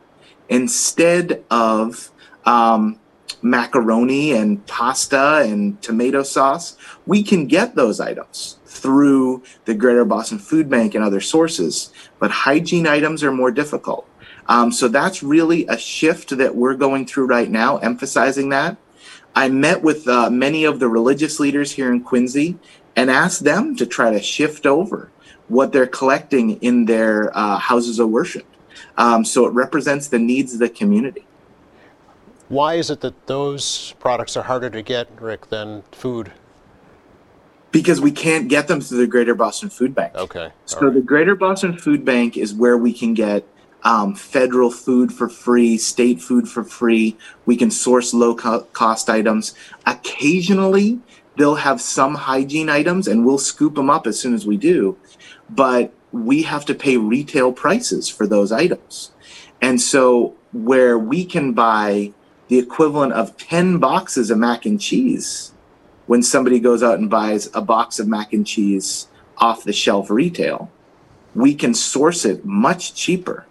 instead 0.49 1.45
of 1.51 2.11
um, 2.45 3.00
macaroni 3.43 4.33
and 4.33 4.65
pasta 4.67 5.43
and 5.45 5.81
tomato 5.83 6.23
sauce. 6.23 6.77
We 7.07 7.23
can 7.23 7.47
get 7.47 7.75
those 7.75 8.01
items 8.01 8.59
through 8.67 9.43
the 9.65 9.75
Greater 9.75 10.05
Boston 10.05 10.39
Food 10.39 10.69
Bank 10.69 10.95
and 10.95 11.05
other 11.05 11.21
sources, 11.21 11.93
but 12.19 12.31
hygiene 12.31 12.87
items 12.87 13.23
are 13.23 13.33
more 13.33 13.51
difficult. 13.51 14.09
Um, 14.47 14.73
so 14.73 14.89
that's 14.89 15.23
really 15.23 15.67
a 15.67 15.79
shift 15.79 16.37
that 16.37 16.57
we're 16.57 16.75
going 16.75 17.07
through 17.07 17.27
right 17.27 17.51
now, 17.51 17.77
emphasizing 17.79 18.49
that. 18.49 18.77
I 19.35 19.49
met 19.49 19.83
with 19.83 20.09
uh, 20.09 20.29
many 20.31 20.65
of 20.65 20.81
the 20.81 20.89
religious 20.89 21.39
leaders 21.39 21.73
here 21.73 21.93
in 21.93 22.03
Quincy 22.03 22.59
and 22.97 23.11
asked 23.11 23.45
them 23.45 23.77
to 23.77 23.87
try 23.87 24.11
to 24.11 24.21
shift 24.21 24.67
over 24.67 25.11
what 25.49 25.73
they're 25.73 25.87
collecting 25.87 26.61
in 26.63 26.85
their 26.85 27.37
uh, 27.37 27.59
houses 27.59 27.99
of 27.99 28.09
worship. 28.09 28.47
Um, 28.97 29.25
so 29.25 29.47
it 29.47 29.51
represents 29.51 30.09
the 30.09 30.19
needs 30.19 30.53
of 30.53 30.59
the 30.59 30.69
community. 30.69 31.27
Why 32.51 32.75
is 32.75 32.91
it 32.91 33.01
that 33.03 33.29
those 33.29 33.95
products 34.01 34.37
are 34.37 34.43
harder 34.43 34.69
to 34.71 34.83
get, 34.83 35.09
Rick, 35.21 35.51
than 35.51 35.85
food? 35.93 36.33
Because 37.71 38.01
we 38.01 38.11
can't 38.11 38.49
get 38.49 38.67
them 38.67 38.81
through 38.81 38.99
the 38.99 39.07
Greater 39.07 39.37
Boston 39.37 39.71
Food 39.71 39.95
Bank. 39.95 40.17
Okay. 40.17 40.51
So 40.65 40.81
right. 40.81 40.95
the 40.95 41.01
Greater 41.01 41.37
Boston 41.37 41.79
Food 41.79 42.05
Bank 42.05 42.37
is 42.37 42.53
where 42.53 42.77
we 42.77 42.93
can 42.93 43.15
get 43.15 43.47
um, 43.85 44.17
federal 44.17 44.73
food 44.73 45.13
for 45.13 45.29
free, 45.29 45.79
state 45.79 46.21
food 46.21 46.49
for 46.49 46.65
free. 46.65 47.17
We 47.47 47.57
can 47.57 47.71
source 47.71 48.13
low 48.13 48.35
co- 48.35 48.65
cost 48.73 49.09
items. 49.09 49.55
Occasionally, 49.87 50.99
they'll 51.37 51.55
have 51.55 51.81
some 51.81 52.17
hygiene 52.17 52.69
items, 52.69 53.07
and 53.07 53.25
we'll 53.25 53.39
scoop 53.39 53.77
them 53.77 53.89
up 53.89 54.09
as 54.09 54.19
soon 54.19 54.35
as 54.35 54.45
we 54.45 54.57
do. 54.57 54.99
But 55.49 55.93
we 56.11 56.43
have 56.43 56.65
to 56.65 56.75
pay 56.75 56.97
retail 56.97 57.53
prices 57.53 58.09
for 58.09 58.27
those 58.27 58.51
items. 58.51 59.13
And 59.63 59.81
so, 59.81 60.35
where 60.53 60.99
we 60.99 61.25
can 61.25 61.53
buy 61.53 62.13
the 62.51 62.59
equivalent 62.59 63.13
of 63.13 63.37
10 63.37 63.79
boxes 63.79 64.29
of 64.29 64.37
mac 64.37 64.67
and 64.67 64.81
cheese 64.81 65.53
when 66.07 66.21
somebody 66.21 66.59
goes 66.59 66.83
out 66.83 66.99
and 66.99 67.09
buys 67.09 67.49
a 67.55 67.63
box 67.63 68.01
of 68.01 68.09
mac 68.09 68.33
and 68.33 68.45
cheese 68.45 69.07
off 69.39 69.63
the 69.63 69.73
shelf 69.73 70.11
retail, 70.11 70.69
we 71.37 71.55
can 71.55 71.73
source 71.73 72.25
it 72.25 72.45
much 72.45 72.93
cheaper. 72.93 73.47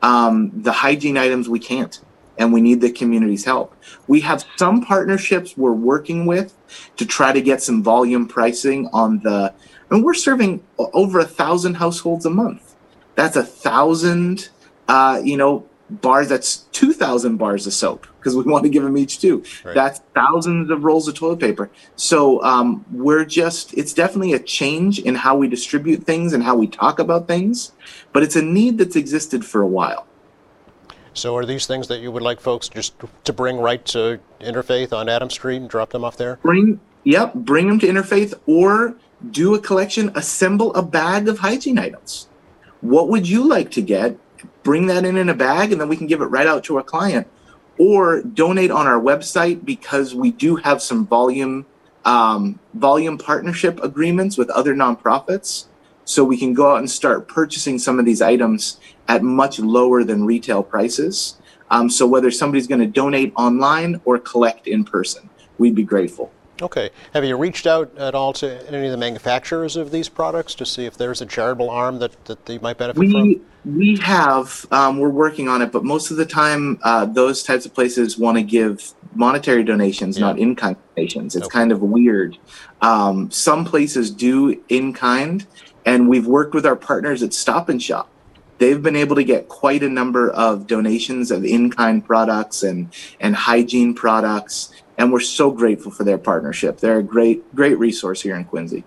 Um, 0.00 0.50
the 0.62 0.72
hygiene 0.72 1.18
items 1.18 1.50
we 1.50 1.58
can't, 1.58 2.00
and 2.38 2.54
we 2.54 2.62
need 2.62 2.80
the 2.80 2.90
community's 2.90 3.44
help. 3.44 3.76
We 4.06 4.20
have 4.20 4.46
some 4.56 4.82
partnerships 4.82 5.58
we're 5.58 5.72
working 5.72 6.24
with 6.24 6.54
to 6.96 7.04
try 7.04 7.32
to 7.32 7.42
get 7.42 7.62
some 7.62 7.82
volume 7.82 8.26
pricing 8.26 8.88
on 8.94 9.18
the 9.18 9.52
and 9.90 10.02
we're 10.02 10.14
serving 10.14 10.64
over 10.78 11.18
a 11.18 11.26
thousand 11.26 11.74
households 11.74 12.24
a 12.24 12.30
month. 12.30 12.74
That's 13.16 13.36
a 13.36 13.44
thousand, 13.44 14.48
uh, 14.88 15.20
you 15.22 15.36
know, 15.36 15.66
bars. 15.90 16.28
That's 16.28 16.58
two 16.72 16.92
thousand 16.92 17.36
bars 17.36 17.66
of 17.66 17.72
soap 17.72 18.06
because 18.20 18.36
we 18.36 18.42
want 18.50 18.64
to 18.64 18.70
give 18.70 18.82
them 18.82 18.96
each 18.96 19.20
two. 19.20 19.42
Right. 19.64 19.74
That's 19.74 20.00
thousands 20.14 20.70
of 20.70 20.84
rolls 20.84 21.08
of 21.08 21.14
toilet 21.14 21.40
paper. 21.40 21.70
So 21.96 22.42
um, 22.42 22.84
we're 22.92 23.24
just, 23.24 23.74
it's 23.74 23.92
definitely 23.92 24.34
a 24.34 24.38
change 24.38 24.98
in 24.98 25.14
how 25.14 25.36
we 25.36 25.48
distribute 25.48 26.04
things 26.04 26.32
and 26.32 26.42
how 26.42 26.56
we 26.56 26.66
talk 26.66 26.98
about 26.98 27.26
things, 27.26 27.72
but 28.12 28.22
it's 28.22 28.36
a 28.36 28.42
need 28.42 28.78
that's 28.78 28.96
existed 28.96 29.44
for 29.44 29.62
a 29.62 29.66
while. 29.66 30.06
So 31.12 31.36
are 31.36 31.44
these 31.44 31.66
things 31.66 31.88
that 31.88 32.00
you 32.00 32.12
would 32.12 32.22
like 32.22 32.40
folks 32.40 32.68
just 32.68 32.94
to 33.24 33.32
bring 33.32 33.58
right 33.58 33.84
to 33.86 34.20
Interfaith 34.40 34.92
on 34.92 35.08
Adam 35.08 35.28
Street 35.28 35.56
and 35.56 35.68
drop 35.68 35.90
them 35.90 36.04
off 36.04 36.16
there? 36.16 36.38
Bring, 36.42 36.80
yep, 37.04 37.34
bring 37.34 37.68
them 37.68 37.78
to 37.80 37.86
Interfaith 37.86 38.34
or 38.46 38.94
do 39.30 39.54
a 39.54 39.58
collection, 39.58 40.12
assemble 40.14 40.72
a 40.74 40.82
bag 40.82 41.28
of 41.28 41.40
hygiene 41.40 41.78
items. 41.78 42.28
What 42.80 43.08
would 43.08 43.28
you 43.28 43.46
like 43.46 43.70
to 43.72 43.82
get? 43.82 44.16
Bring 44.62 44.86
that 44.86 45.04
in 45.04 45.16
in 45.16 45.28
a 45.28 45.34
bag, 45.34 45.72
and 45.72 45.80
then 45.80 45.88
we 45.88 45.96
can 45.96 46.06
give 46.06 46.20
it 46.20 46.26
right 46.26 46.46
out 46.46 46.64
to 46.64 46.76
our 46.76 46.82
client. 46.82 47.26
Or 47.78 48.22
donate 48.22 48.70
on 48.70 48.86
our 48.86 49.00
website 49.00 49.64
because 49.64 50.14
we 50.14 50.30
do 50.32 50.56
have 50.56 50.82
some 50.82 51.06
volume 51.06 51.66
um, 52.04 52.58
volume 52.74 53.18
partnership 53.18 53.80
agreements 53.82 54.38
with 54.38 54.50
other 54.50 54.74
nonprofits. 54.74 55.66
So 56.04 56.24
we 56.24 56.38
can 56.38 56.54
go 56.54 56.72
out 56.72 56.78
and 56.78 56.90
start 56.90 57.28
purchasing 57.28 57.78
some 57.78 57.98
of 57.98 58.04
these 58.04 58.20
items 58.20 58.80
at 59.06 59.22
much 59.22 59.58
lower 59.60 60.02
than 60.02 60.24
retail 60.24 60.62
prices. 60.62 61.36
Um, 61.70 61.88
so 61.88 62.06
whether 62.06 62.30
somebody's 62.30 62.66
going 62.66 62.80
to 62.80 62.86
donate 62.86 63.32
online 63.36 64.00
or 64.04 64.18
collect 64.18 64.66
in 64.66 64.84
person, 64.84 65.30
we'd 65.58 65.74
be 65.74 65.84
grateful. 65.84 66.32
Okay. 66.62 66.90
Have 67.14 67.24
you 67.24 67.36
reached 67.36 67.66
out 67.66 67.96
at 67.98 68.14
all 68.14 68.32
to 68.34 68.68
any 68.68 68.86
of 68.86 68.92
the 68.92 68.96
manufacturers 68.96 69.76
of 69.76 69.90
these 69.90 70.08
products 70.08 70.54
to 70.56 70.66
see 70.66 70.84
if 70.84 70.96
there's 70.96 71.20
a 71.20 71.26
charitable 71.26 71.70
arm 71.70 71.98
that, 71.98 72.24
that 72.26 72.46
they 72.46 72.58
might 72.58 72.78
benefit 72.78 72.98
we, 72.98 73.10
from? 73.10 73.46
We 73.64 73.96
have. 73.98 74.66
Um, 74.70 74.98
we're 74.98 75.10
working 75.10 75.48
on 75.48 75.62
it, 75.62 75.72
but 75.72 75.84
most 75.84 76.10
of 76.10 76.16
the 76.16 76.26
time, 76.26 76.78
uh, 76.82 77.06
those 77.06 77.42
types 77.42 77.66
of 77.66 77.74
places 77.74 78.18
want 78.18 78.36
to 78.36 78.42
give 78.42 78.92
monetary 79.14 79.64
donations, 79.64 80.18
yeah. 80.18 80.26
not 80.26 80.38
in 80.38 80.54
kind 80.54 80.76
donations. 80.94 81.36
It's 81.36 81.46
okay. 81.46 81.58
kind 81.58 81.72
of 81.72 81.82
weird. 81.82 82.38
Um, 82.80 83.30
some 83.30 83.64
places 83.64 84.10
do 84.10 84.62
in 84.68 84.92
kind, 84.92 85.46
and 85.84 86.08
we've 86.08 86.26
worked 86.26 86.54
with 86.54 86.66
our 86.66 86.76
partners 86.76 87.22
at 87.22 87.32
Stop 87.32 87.68
and 87.68 87.82
Shop 87.82 88.08
they've 88.60 88.82
been 88.82 88.94
able 88.94 89.16
to 89.16 89.24
get 89.24 89.48
quite 89.48 89.82
a 89.82 89.88
number 89.88 90.30
of 90.30 90.66
donations 90.66 91.30
of 91.30 91.44
in-kind 91.44 92.04
products 92.04 92.62
and 92.62 92.94
and 93.18 93.34
hygiene 93.34 93.94
products 93.94 94.70
and 95.00 95.10
we're 95.10 95.20
so 95.20 95.50
grateful 95.50 95.90
for 95.90 96.04
their 96.04 96.18
partnership. 96.18 96.78
They're 96.78 96.98
a 96.98 97.02
great, 97.02 97.54
great 97.54 97.78
resource 97.78 98.20
here 98.20 98.36
in 98.36 98.44
Quincy. 98.44 98.84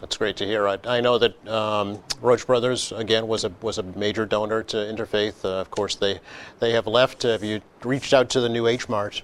That's 0.00 0.16
great 0.16 0.36
to 0.36 0.46
hear. 0.46 0.68
I, 0.68 0.78
I 0.84 1.00
know 1.00 1.18
that 1.18 1.48
um, 1.48 1.98
Roche 2.22 2.44
Brothers 2.44 2.92
again 2.92 3.26
was 3.26 3.42
a 3.42 3.52
was 3.60 3.78
a 3.78 3.82
major 3.82 4.24
donor 4.24 4.62
to 4.62 4.76
Interfaith. 4.76 5.44
Uh, 5.44 5.60
of 5.60 5.72
course, 5.72 5.96
they 5.96 6.20
they 6.60 6.70
have 6.72 6.86
left. 6.86 7.24
Have 7.24 7.42
you 7.42 7.60
reached 7.82 8.14
out 8.14 8.30
to 8.30 8.40
the 8.40 8.48
new 8.48 8.68
H 8.68 8.88
Mart? 8.88 9.22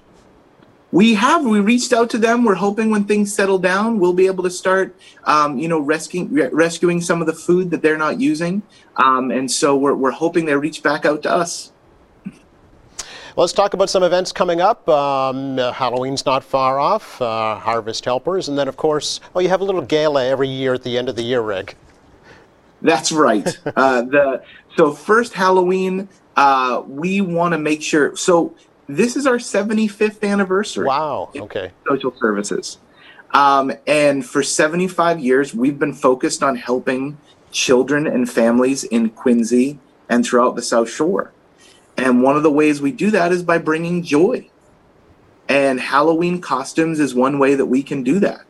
We 0.90 1.14
have. 1.14 1.44
We 1.44 1.60
reached 1.60 1.92
out 1.92 2.10
to 2.10 2.18
them. 2.18 2.44
We're 2.44 2.56
hoping 2.56 2.90
when 2.90 3.04
things 3.04 3.32
settle 3.32 3.58
down, 3.58 4.00
we'll 4.00 4.12
be 4.12 4.26
able 4.26 4.42
to 4.42 4.50
start, 4.50 4.96
um, 5.24 5.58
you 5.58 5.68
know, 5.68 5.78
rescuing 5.78 6.34
rescuing 6.34 7.00
some 7.00 7.20
of 7.20 7.28
the 7.28 7.32
food 7.32 7.70
that 7.70 7.82
they're 7.82 7.98
not 7.98 8.20
using. 8.20 8.62
Um, 8.96 9.30
and 9.30 9.48
so 9.48 9.76
we're 9.76 9.94
we're 9.94 10.10
hoping 10.10 10.46
they 10.46 10.56
reach 10.56 10.82
back 10.82 11.04
out 11.04 11.22
to 11.22 11.30
us. 11.30 11.70
Let's 13.36 13.52
talk 13.52 13.74
about 13.74 13.90
some 13.90 14.04
events 14.04 14.30
coming 14.30 14.60
up. 14.60 14.88
Um, 14.88 15.58
Halloween's 15.58 16.24
not 16.24 16.44
far 16.44 16.78
off, 16.78 17.20
uh, 17.20 17.56
Harvest 17.56 18.04
Helpers, 18.04 18.48
and 18.48 18.56
then, 18.56 18.68
of 18.68 18.76
course, 18.76 19.18
oh, 19.34 19.40
you 19.40 19.48
have 19.48 19.60
a 19.60 19.64
little 19.64 19.82
gala 19.82 20.24
every 20.24 20.46
year 20.46 20.74
at 20.74 20.84
the 20.84 20.96
end 20.96 21.08
of 21.08 21.16
the 21.16 21.22
year, 21.22 21.40
Rick. 21.40 21.76
That's 22.80 23.10
right. 23.10 23.44
uh, 23.76 24.02
the 24.02 24.44
so 24.76 24.92
first 24.92 25.34
Halloween, 25.34 26.08
uh, 26.36 26.84
we 26.86 27.22
want 27.22 27.52
to 27.52 27.58
make 27.58 27.82
sure. 27.82 28.14
So 28.14 28.54
this 28.86 29.16
is 29.16 29.26
our 29.26 29.38
75th 29.38 30.22
anniversary. 30.22 30.86
Wow. 30.86 31.30
Okay. 31.34 31.72
Social 31.88 32.14
services, 32.20 32.78
um, 33.32 33.72
and 33.88 34.24
for 34.24 34.44
75 34.44 35.18
years, 35.18 35.52
we've 35.52 35.78
been 35.78 35.94
focused 35.94 36.44
on 36.44 36.54
helping 36.54 37.18
children 37.50 38.06
and 38.06 38.30
families 38.30 38.84
in 38.84 39.10
Quincy 39.10 39.80
and 40.08 40.24
throughout 40.24 40.54
the 40.54 40.62
South 40.62 40.88
Shore. 40.88 41.32
And 41.96 42.22
one 42.22 42.36
of 42.36 42.42
the 42.42 42.50
ways 42.50 42.82
we 42.82 42.92
do 42.92 43.10
that 43.12 43.32
is 43.32 43.42
by 43.42 43.58
bringing 43.58 44.02
joy. 44.02 44.48
And 45.48 45.80
Halloween 45.80 46.40
costumes 46.40 47.00
is 47.00 47.14
one 47.14 47.38
way 47.38 47.54
that 47.54 47.66
we 47.66 47.82
can 47.82 48.02
do 48.02 48.18
that. 48.20 48.44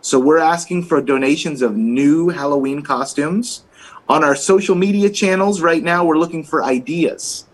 So 0.00 0.18
we're 0.18 0.38
asking 0.38 0.84
for 0.84 1.00
donations 1.00 1.62
of 1.62 1.76
new 1.76 2.28
Halloween 2.28 2.82
costumes. 2.82 3.64
On 4.08 4.24
our 4.24 4.34
social 4.34 4.74
media 4.74 5.08
channels 5.08 5.60
right 5.60 5.82
now, 5.82 6.04
we're 6.04 6.18
looking 6.18 6.42
for 6.42 6.64
ideas. 6.64 7.46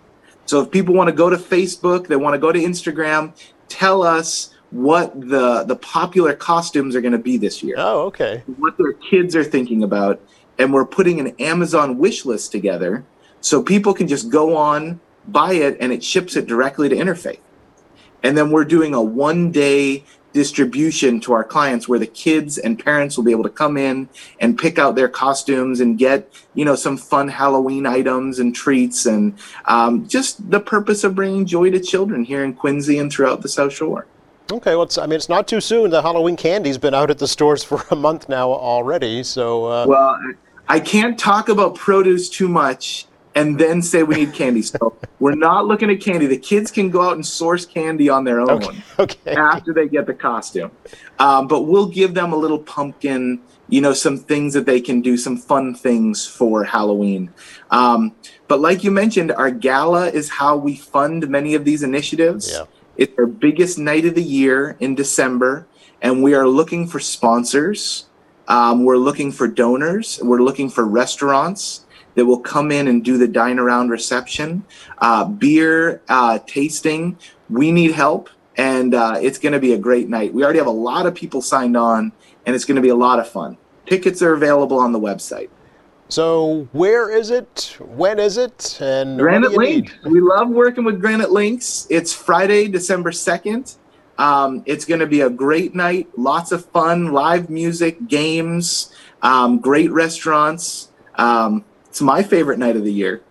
So 0.46 0.62
if 0.62 0.70
people 0.70 0.94
want 0.94 1.08
to 1.08 1.14
go 1.14 1.28
to 1.28 1.36
Facebook, 1.36 2.06
they 2.06 2.16
want 2.16 2.34
to 2.34 2.38
go 2.38 2.50
to 2.50 2.58
Instagram, 2.58 3.34
tell 3.68 4.02
us 4.02 4.54
what 4.70 5.18
the 5.20 5.64
the 5.64 5.76
popular 5.76 6.34
costumes 6.34 6.94
are 6.96 7.00
going 7.00 7.12
to 7.12 7.18
be 7.18 7.36
this 7.36 7.62
year. 7.62 7.76
Oh, 7.78 8.06
okay. 8.06 8.42
What 8.56 8.76
their 8.78 8.94
kids 8.94 9.36
are 9.36 9.44
thinking 9.44 9.82
about, 9.82 10.20
and 10.58 10.72
we're 10.72 10.86
putting 10.86 11.20
an 11.20 11.28
Amazon 11.38 11.98
wish 11.98 12.24
list 12.24 12.50
together 12.52 13.04
so 13.40 13.62
people 13.62 13.94
can 13.94 14.08
just 14.08 14.30
go 14.30 14.56
on 14.56 15.00
buy 15.32 15.54
it 15.54 15.76
and 15.80 15.92
it 15.92 16.02
ships 16.02 16.36
it 16.36 16.46
directly 16.46 16.88
to 16.88 16.96
Interfaith. 16.96 17.40
And 18.22 18.36
then 18.36 18.50
we're 18.50 18.64
doing 18.64 18.94
a 18.94 19.02
one 19.02 19.52
day 19.52 20.04
distribution 20.32 21.20
to 21.20 21.32
our 21.32 21.44
clients 21.44 21.88
where 21.88 21.98
the 21.98 22.06
kids 22.06 22.58
and 22.58 22.78
parents 22.78 23.16
will 23.16 23.24
be 23.24 23.30
able 23.30 23.42
to 23.42 23.50
come 23.50 23.76
in 23.76 24.08
and 24.40 24.58
pick 24.58 24.78
out 24.78 24.94
their 24.94 25.08
costumes 25.08 25.80
and 25.80 25.98
get 25.98 26.30
you 26.54 26.64
know 26.66 26.74
some 26.74 26.98
fun 26.98 27.28
halloween 27.28 27.86
items 27.86 28.38
and 28.38 28.54
treats 28.54 29.06
and 29.06 29.38
um, 29.64 30.06
just 30.06 30.50
the 30.50 30.60
purpose 30.60 31.02
of 31.02 31.14
bringing 31.14 31.46
joy 31.46 31.70
to 31.70 31.80
children 31.80 32.24
here 32.24 32.44
in 32.44 32.52
quincy 32.52 32.98
and 32.98 33.10
throughout 33.10 33.40
the 33.40 33.48
south 33.48 33.72
shore 33.72 34.06
Okay, 34.50 34.76
well, 34.76 34.88
I 34.98 35.06
mean, 35.06 35.16
it's 35.16 35.28
not 35.28 35.46
too 35.46 35.60
soon. 35.60 35.90
The 35.90 36.00
Halloween 36.00 36.34
candy's 36.34 36.78
been 36.78 36.94
out 36.94 37.10
at 37.10 37.18
the 37.18 37.28
stores 37.28 37.62
for 37.62 37.84
a 37.90 37.94
month 37.94 38.30
now 38.30 38.50
already. 38.50 39.22
So, 39.22 39.66
uh... 39.66 39.84
well, 39.86 40.18
I 40.68 40.80
can't 40.80 41.18
talk 41.18 41.50
about 41.50 41.74
produce 41.74 42.30
too 42.30 42.48
much 42.48 43.07
and 43.38 43.56
then 43.56 43.80
say 43.80 44.02
we 44.02 44.16
need 44.16 44.32
candy. 44.34 44.62
So 44.62 44.96
we're 45.20 45.36
not 45.36 45.66
looking 45.66 45.90
at 45.90 46.00
candy. 46.00 46.26
The 46.26 46.36
kids 46.36 46.72
can 46.72 46.90
go 46.90 47.02
out 47.02 47.14
and 47.14 47.24
source 47.24 47.64
candy 47.64 48.08
on 48.08 48.24
their 48.24 48.40
own 48.40 48.50
Okay. 48.50 48.82
okay. 48.98 49.36
after 49.36 49.72
they 49.72 49.86
get 49.86 50.06
the 50.06 50.14
costume. 50.14 50.72
Um, 51.20 51.46
but 51.46 51.62
we'll 51.62 51.86
give 51.86 52.14
them 52.14 52.32
a 52.32 52.36
little 52.36 52.58
pumpkin, 52.58 53.40
you 53.68 53.80
know, 53.80 53.92
some 53.92 54.18
things 54.18 54.54
that 54.54 54.66
they 54.66 54.80
can 54.80 55.00
do, 55.02 55.16
some 55.16 55.36
fun 55.36 55.72
things 55.74 56.26
for 56.26 56.64
Halloween. 56.64 57.30
Um, 57.70 58.16
but 58.48 58.60
like 58.60 58.82
you 58.82 58.90
mentioned, 58.90 59.30
our 59.32 59.52
gala 59.52 60.08
is 60.08 60.28
how 60.28 60.56
we 60.56 60.74
fund 60.76 61.28
many 61.28 61.54
of 61.54 61.64
these 61.64 61.84
initiatives. 61.84 62.50
Yeah. 62.50 62.64
It's 62.96 63.12
our 63.18 63.26
biggest 63.26 63.78
night 63.78 64.04
of 64.04 64.16
the 64.16 64.22
year 64.22 64.76
in 64.80 64.96
December, 64.96 65.68
and 66.02 66.24
we 66.24 66.34
are 66.34 66.48
looking 66.48 66.88
for 66.88 66.98
sponsors. 66.98 68.06
Um, 68.48 68.84
we're 68.84 68.96
looking 68.96 69.30
for 69.30 69.46
donors. 69.46 70.18
We're 70.20 70.42
looking 70.42 70.68
for 70.68 70.84
restaurants 70.84 71.84
that 72.18 72.26
will 72.26 72.40
come 72.40 72.72
in 72.72 72.88
and 72.88 73.04
do 73.04 73.16
the 73.16 73.28
dine 73.28 73.60
around 73.60 73.90
reception, 73.90 74.64
uh, 74.98 75.24
beer 75.24 76.02
uh, 76.08 76.40
tasting. 76.48 77.16
We 77.48 77.70
need 77.70 77.92
help, 77.92 78.28
and 78.56 78.92
uh, 78.92 79.20
it's 79.22 79.38
going 79.38 79.52
to 79.52 79.60
be 79.60 79.74
a 79.74 79.78
great 79.78 80.08
night. 80.08 80.34
We 80.34 80.42
already 80.42 80.58
have 80.58 80.66
a 80.66 80.70
lot 80.70 81.06
of 81.06 81.14
people 81.14 81.40
signed 81.40 81.76
on, 81.76 82.10
and 82.44 82.56
it's 82.56 82.64
going 82.64 82.74
to 82.74 82.82
be 82.82 82.88
a 82.88 82.96
lot 82.96 83.20
of 83.20 83.28
fun. 83.28 83.56
Tickets 83.86 84.20
are 84.20 84.32
available 84.32 84.80
on 84.80 84.90
the 84.90 84.98
website. 84.98 85.48
So 86.08 86.66
where 86.72 87.16
is 87.16 87.30
it? 87.30 87.76
When 87.78 88.18
is 88.18 88.36
it? 88.36 88.80
And 88.80 89.16
Granite 89.16 89.52
Link. 89.52 89.96
need? 90.02 90.10
We 90.10 90.20
love 90.20 90.48
working 90.48 90.82
with 90.82 91.00
Granite 91.00 91.30
Links. 91.30 91.86
It's 91.88 92.12
Friday, 92.12 92.66
December 92.66 93.12
2nd. 93.12 93.76
Um, 94.18 94.64
it's 94.66 94.84
going 94.84 94.98
to 94.98 95.06
be 95.06 95.20
a 95.20 95.30
great 95.30 95.76
night. 95.76 96.08
Lots 96.16 96.50
of 96.50 96.64
fun, 96.66 97.12
live 97.12 97.48
music, 97.48 98.08
games, 98.08 98.92
um, 99.22 99.60
great 99.60 99.92
restaurants. 99.92 100.90
Um, 101.14 101.64
it's 101.98 102.02
my 102.04 102.22
favorite 102.22 102.60
night 102.60 102.76
of 102.76 102.84
the 102.84 102.92
year. 102.92 103.22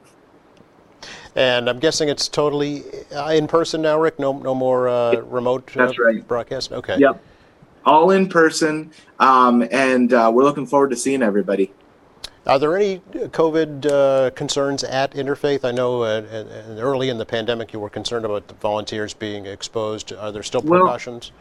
And 1.36 1.70
I'm 1.70 1.80
guessing 1.80 2.10
it's 2.10 2.28
totally 2.28 2.84
uh, 3.16 3.30
in 3.30 3.48
person 3.48 3.82
now, 3.82 3.98
Rick. 3.98 4.20
No, 4.20 4.38
no 4.40 4.54
more 4.54 4.90
uh, 4.90 5.22
remote 5.22 5.72
uh, 5.78 5.86
That's 5.86 5.98
right. 5.98 6.28
broadcast. 6.28 6.74
Okay. 6.74 6.98
Yep. 6.98 7.24
All 7.86 8.12
in 8.12 8.28
person. 8.28 8.92
Um, 9.20 9.66
and 9.72 10.12
uh, 10.12 10.30
we're 10.34 10.44
looking 10.44 10.66
forward 10.66 10.90
to 10.90 10.98
seeing 10.98 11.24
everybody. 11.24 11.72
Are 12.46 12.60
there 12.60 12.76
any 12.76 13.00
COVID 13.14 13.86
uh, 13.86 14.32
concerns 14.32 14.84
at 14.84 15.14
Interfaith? 15.14 15.64
I 15.64 15.72
know 15.72 16.02
uh, 16.02 16.24
early 16.78 17.08
in 17.08 17.18
the 17.18 17.26
pandemic 17.26 17.72
you 17.72 17.80
were 17.80 17.90
concerned 17.90 18.26
about 18.26 18.50
the 18.50 18.56
volunteers 18.56 19.14
being 19.14 19.46
exposed. 19.46 20.12
Are 20.12 20.34
there 20.34 20.44
still 20.44 20.62
Well- 20.62 20.82
precautions? 20.82 21.32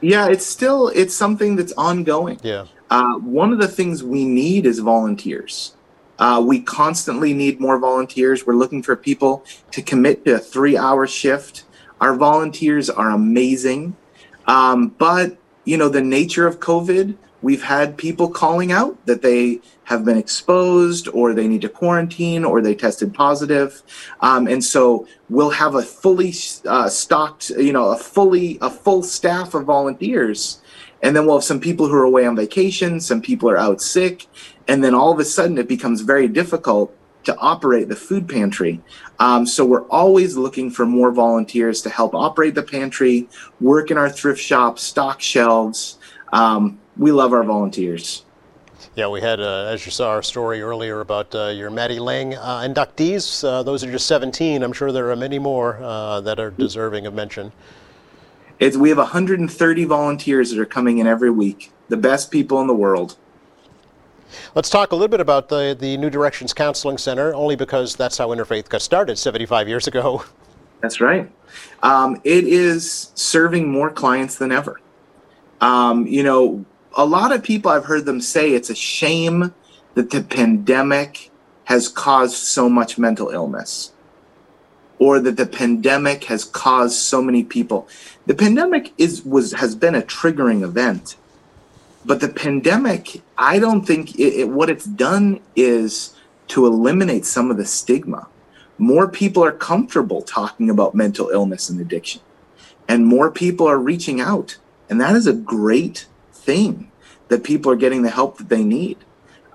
Yeah, 0.00 0.28
it's 0.28 0.44
still 0.44 0.88
it's 0.88 1.14
something 1.14 1.56
that's 1.56 1.72
ongoing. 1.72 2.38
Yeah. 2.42 2.66
Uh, 2.90 3.14
one 3.14 3.52
of 3.52 3.58
the 3.58 3.68
things 3.68 4.04
we 4.04 4.24
need 4.26 4.66
is 4.66 4.78
volunteers. 4.80 5.72
Uh, 6.18 6.42
we 6.44 6.60
constantly 6.60 7.34
need 7.34 7.60
more 7.60 7.78
volunteers. 7.78 8.46
We're 8.46 8.54
looking 8.54 8.82
for 8.82 8.96
people 8.96 9.44
to 9.72 9.82
commit 9.82 10.24
to 10.24 10.34
a 10.34 10.38
three 10.38 10.76
hour 10.76 11.06
shift. 11.06 11.64
Our 12.00 12.14
volunteers 12.14 12.90
are 12.90 13.10
amazing. 13.10 13.96
Um, 14.46 14.88
but, 14.88 15.36
you 15.64 15.76
know, 15.76 15.88
the 15.88 16.02
nature 16.02 16.46
of 16.46 16.60
COVID, 16.60 17.16
we've 17.42 17.62
had 17.62 17.96
people 17.96 18.28
calling 18.28 18.72
out 18.72 19.04
that 19.06 19.22
they 19.22 19.60
have 19.84 20.04
been 20.04 20.16
exposed 20.16 21.08
or 21.08 21.32
they 21.32 21.48
need 21.48 21.62
to 21.62 21.68
quarantine 21.68 22.44
or 22.44 22.60
they 22.60 22.74
tested 22.74 23.14
positive. 23.14 23.82
Um, 24.20 24.46
and 24.46 24.62
so 24.62 25.06
we'll 25.28 25.50
have 25.50 25.74
a 25.74 25.82
fully 25.82 26.34
uh, 26.66 26.88
stocked, 26.88 27.50
you 27.50 27.72
know, 27.72 27.90
a 27.90 27.96
fully, 27.96 28.58
a 28.60 28.70
full 28.70 29.02
staff 29.02 29.54
of 29.54 29.64
volunteers 29.64 30.60
and 31.04 31.14
then 31.14 31.26
we'll 31.26 31.36
have 31.36 31.44
some 31.44 31.60
people 31.60 31.86
who 31.86 31.94
are 31.94 32.04
away 32.04 32.26
on 32.26 32.34
vacation 32.34 32.98
some 32.98 33.20
people 33.20 33.48
are 33.48 33.58
out 33.58 33.80
sick 33.80 34.26
and 34.68 34.82
then 34.82 34.94
all 34.94 35.12
of 35.12 35.18
a 35.18 35.24
sudden 35.24 35.58
it 35.58 35.68
becomes 35.68 36.00
very 36.00 36.28
difficult 36.28 36.96
to 37.24 37.36
operate 37.38 37.88
the 37.88 37.96
food 37.96 38.28
pantry 38.28 38.80
um, 39.18 39.46
so 39.46 39.64
we're 39.64 39.86
always 39.88 40.36
looking 40.36 40.70
for 40.70 40.84
more 40.84 41.10
volunteers 41.10 41.82
to 41.82 41.88
help 41.88 42.14
operate 42.14 42.54
the 42.54 42.62
pantry 42.62 43.28
work 43.60 43.90
in 43.90 43.96
our 43.96 44.10
thrift 44.10 44.40
shop 44.40 44.78
stock 44.78 45.20
shelves 45.20 45.98
um, 46.32 46.78
we 46.96 47.12
love 47.12 47.32
our 47.32 47.44
volunteers 47.44 48.24
Yeah, 48.96 49.08
we 49.08 49.20
had, 49.20 49.40
uh, 49.40 49.72
as 49.72 49.84
you 49.86 49.90
saw 49.90 50.10
our 50.10 50.22
story 50.22 50.62
earlier 50.62 51.00
about 51.00 51.34
uh, 51.34 51.48
your 51.48 51.68
Maddie 51.70 51.98
Lang 51.98 52.36
uh, 52.36 52.60
inductees. 52.60 53.42
Uh, 53.42 53.62
those 53.64 53.82
are 53.82 53.90
just 53.90 54.06
17. 54.06 54.62
I'm 54.62 54.72
sure 54.72 54.92
there 54.92 55.10
are 55.10 55.16
many 55.16 55.40
more 55.40 55.82
uh, 55.82 56.20
that 56.20 56.38
are 56.38 56.52
deserving 56.52 57.06
of 57.06 57.14
mention. 57.14 57.50
it's, 58.60 58.76
we 58.76 58.88
have 58.90 58.98
130 58.98 59.84
volunteers 59.84 60.50
that 60.50 60.60
are 60.60 60.66
coming 60.66 60.98
in 60.98 61.06
every 61.08 61.30
week 61.30 61.72
the 61.88 61.96
best 61.96 62.30
people 62.30 62.60
in 62.60 62.66
the 62.66 62.74
world 62.74 63.16
Let's 64.54 64.70
talk 64.70 64.92
a 64.92 64.94
little 64.94 65.08
bit 65.08 65.20
about 65.20 65.48
the, 65.48 65.76
the 65.78 65.96
New 65.96 66.10
Directions 66.10 66.52
Counseling 66.52 66.98
Center, 66.98 67.34
only 67.34 67.56
because 67.56 67.96
that's 67.96 68.18
how 68.18 68.28
Interfaith 68.28 68.68
got 68.68 68.82
started 68.82 69.18
75 69.18 69.68
years 69.68 69.86
ago. 69.86 70.24
That's 70.80 71.00
right. 71.00 71.30
Um, 71.82 72.20
it 72.24 72.44
is 72.44 73.10
serving 73.14 73.70
more 73.70 73.90
clients 73.90 74.36
than 74.36 74.52
ever. 74.52 74.80
Um, 75.60 76.06
you 76.06 76.22
know, 76.22 76.64
a 76.96 77.04
lot 77.04 77.32
of 77.32 77.42
people 77.42 77.70
I've 77.70 77.86
heard 77.86 78.04
them 78.04 78.20
say 78.20 78.50
it's 78.50 78.70
a 78.70 78.74
shame 78.74 79.54
that 79.94 80.10
the 80.10 80.22
pandemic 80.22 81.30
has 81.64 81.88
caused 81.88 82.36
so 82.36 82.68
much 82.68 82.98
mental 82.98 83.30
illness 83.30 83.92
or 84.98 85.20
that 85.20 85.36
the 85.36 85.46
pandemic 85.46 86.24
has 86.24 86.44
caused 86.44 86.96
so 86.96 87.22
many 87.22 87.42
people. 87.42 87.88
The 88.26 88.34
pandemic 88.34 88.92
is 88.98 89.24
was 89.24 89.52
has 89.52 89.74
been 89.74 89.94
a 89.94 90.02
triggering 90.02 90.62
event. 90.62 91.16
But 92.04 92.20
the 92.20 92.28
pandemic, 92.28 93.22
I 93.38 93.58
don't 93.58 93.86
think 93.86 94.18
it, 94.18 94.40
it, 94.40 94.48
what 94.48 94.68
it's 94.68 94.84
done 94.84 95.40
is 95.56 96.14
to 96.48 96.66
eliminate 96.66 97.24
some 97.24 97.50
of 97.50 97.56
the 97.56 97.64
stigma. 97.64 98.28
More 98.76 99.08
people 99.08 99.42
are 99.44 99.52
comfortable 99.52 100.20
talking 100.20 100.68
about 100.68 100.94
mental 100.94 101.30
illness 101.30 101.70
and 101.70 101.80
addiction. 101.80 102.20
And 102.88 103.06
more 103.06 103.30
people 103.30 103.66
are 103.66 103.78
reaching 103.78 104.20
out. 104.20 104.58
And 104.90 105.00
that 105.00 105.14
is 105.14 105.26
a 105.26 105.32
great 105.32 106.06
thing 106.32 106.90
that 107.28 107.44
people 107.44 107.72
are 107.72 107.76
getting 107.76 108.02
the 108.02 108.10
help 108.10 108.36
that 108.36 108.50
they 108.50 108.62
need. 108.62 108.98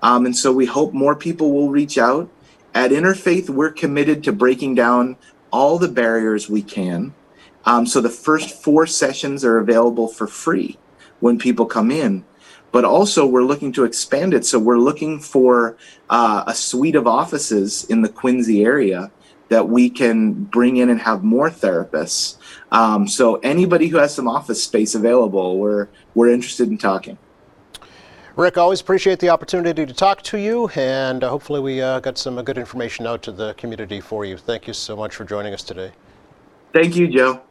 Um, 0.02 0.26
and 0.26 0.36
so 0.36 0.52
we 0.52 0.66
hope 0.66 0.92
more 0.92 1.14
people 1.14 1.52
will 1.52 1.70
reach 1.70 1.98
out. 1.98 2.28
At 2.74 2.90
interfaith 2.90 3.48
we're 3.48 3.70
committed 3.70 4.24
to 4.24 4.32
breaking 4.32 4.74
down 4.74 5.16
all 5.52 5.78
the 5.78 5.88
barriers 5.88 6.48
we 6.48 6.62
can. 6.62 7.14
Um, 7.64 7.86
so 7.86 8.00
the 8.00 8.08
first 8.08 8.62
four 8.62 8.86
sessions 8.86 9.44
are 9.44 9.58
available 9.58 10.08
for 10.08 10.26
free 10.26 10.78
when 11.20 11.38
people 11.38 11.66
come 11.66 11.90
in 11.90 12.24
but 12.72 12.84
also 12.84 13.26
we're 13.26 13.44
looking 13.44 13.72
to 13.72 13.84
expand 13.84 14.34
it. 14.34 14.46
So 14.46 14.58
we're 14.58 14.78
looking 14.78 15.20
for 15.20 15.76
uh, 16.08 16.44
a 16.46 16.54
suite 16.54 16.96
of 16.96 17.06
offices 17.06 17.84
in 17.84 18.02
the 18.02 18.08
Quincy 18.08 18.64
area 18.64 19.10
that 19.48 19.68
we 19.68 19.90
can 19.90 20.32
bring 20.32 20.76
in 20.76 20.90
and 20.90 21.00
have 21.00 21.24
more 21.24 21.50
therapists. 21.50 22.36
Um, 22.70 23.08
so 23.08 23.36
anybody 23.36 23.88
who 23.88 23.98
has 23.98 24.14
some 24.14 24.28
office 24.28 24.62
space 24.62 24.94
available, 24.94 25.58
we're 25.58 25.88
we're 26.14 26.30
interested 26.30 26.68
in 26.68 26.78
talking. 26.78 27.18
Rick, 28.36 28.56
always 28.56 28.80
appreciate 28.80 29.18
the 29.18 29.28
opportunity 29.28 29.84
to 29.84 29.92
talk 29.92 30.22
to 30.22 30.38
you, 30.38 30.68
and 30.76 31.24
uh, 31.24 31.28
hopefully 31.28 31.60
we 31.60 31.82
uh, 31.82 31.98
got 32.00 32.16
some 32.16 32.40
good 32.42 32.58
information 32.58 33.06
out 33.06 33.22
to 33.24 33.32
the 33.32 33.54
community 33.54 34.00
for 34.00 34.24
you. 34.24 34.36
Thank 34.36 34.66
you 34.68 34.72
so 34.72 34.96
much 34.96 35.16
for 35.16 35.24
joining 35.24 35.52
us 35.52 35.64
today. 35.64 35.90
Thank 36.72 36.94
you, 36.94 37.08
Joe. 37.08 37.42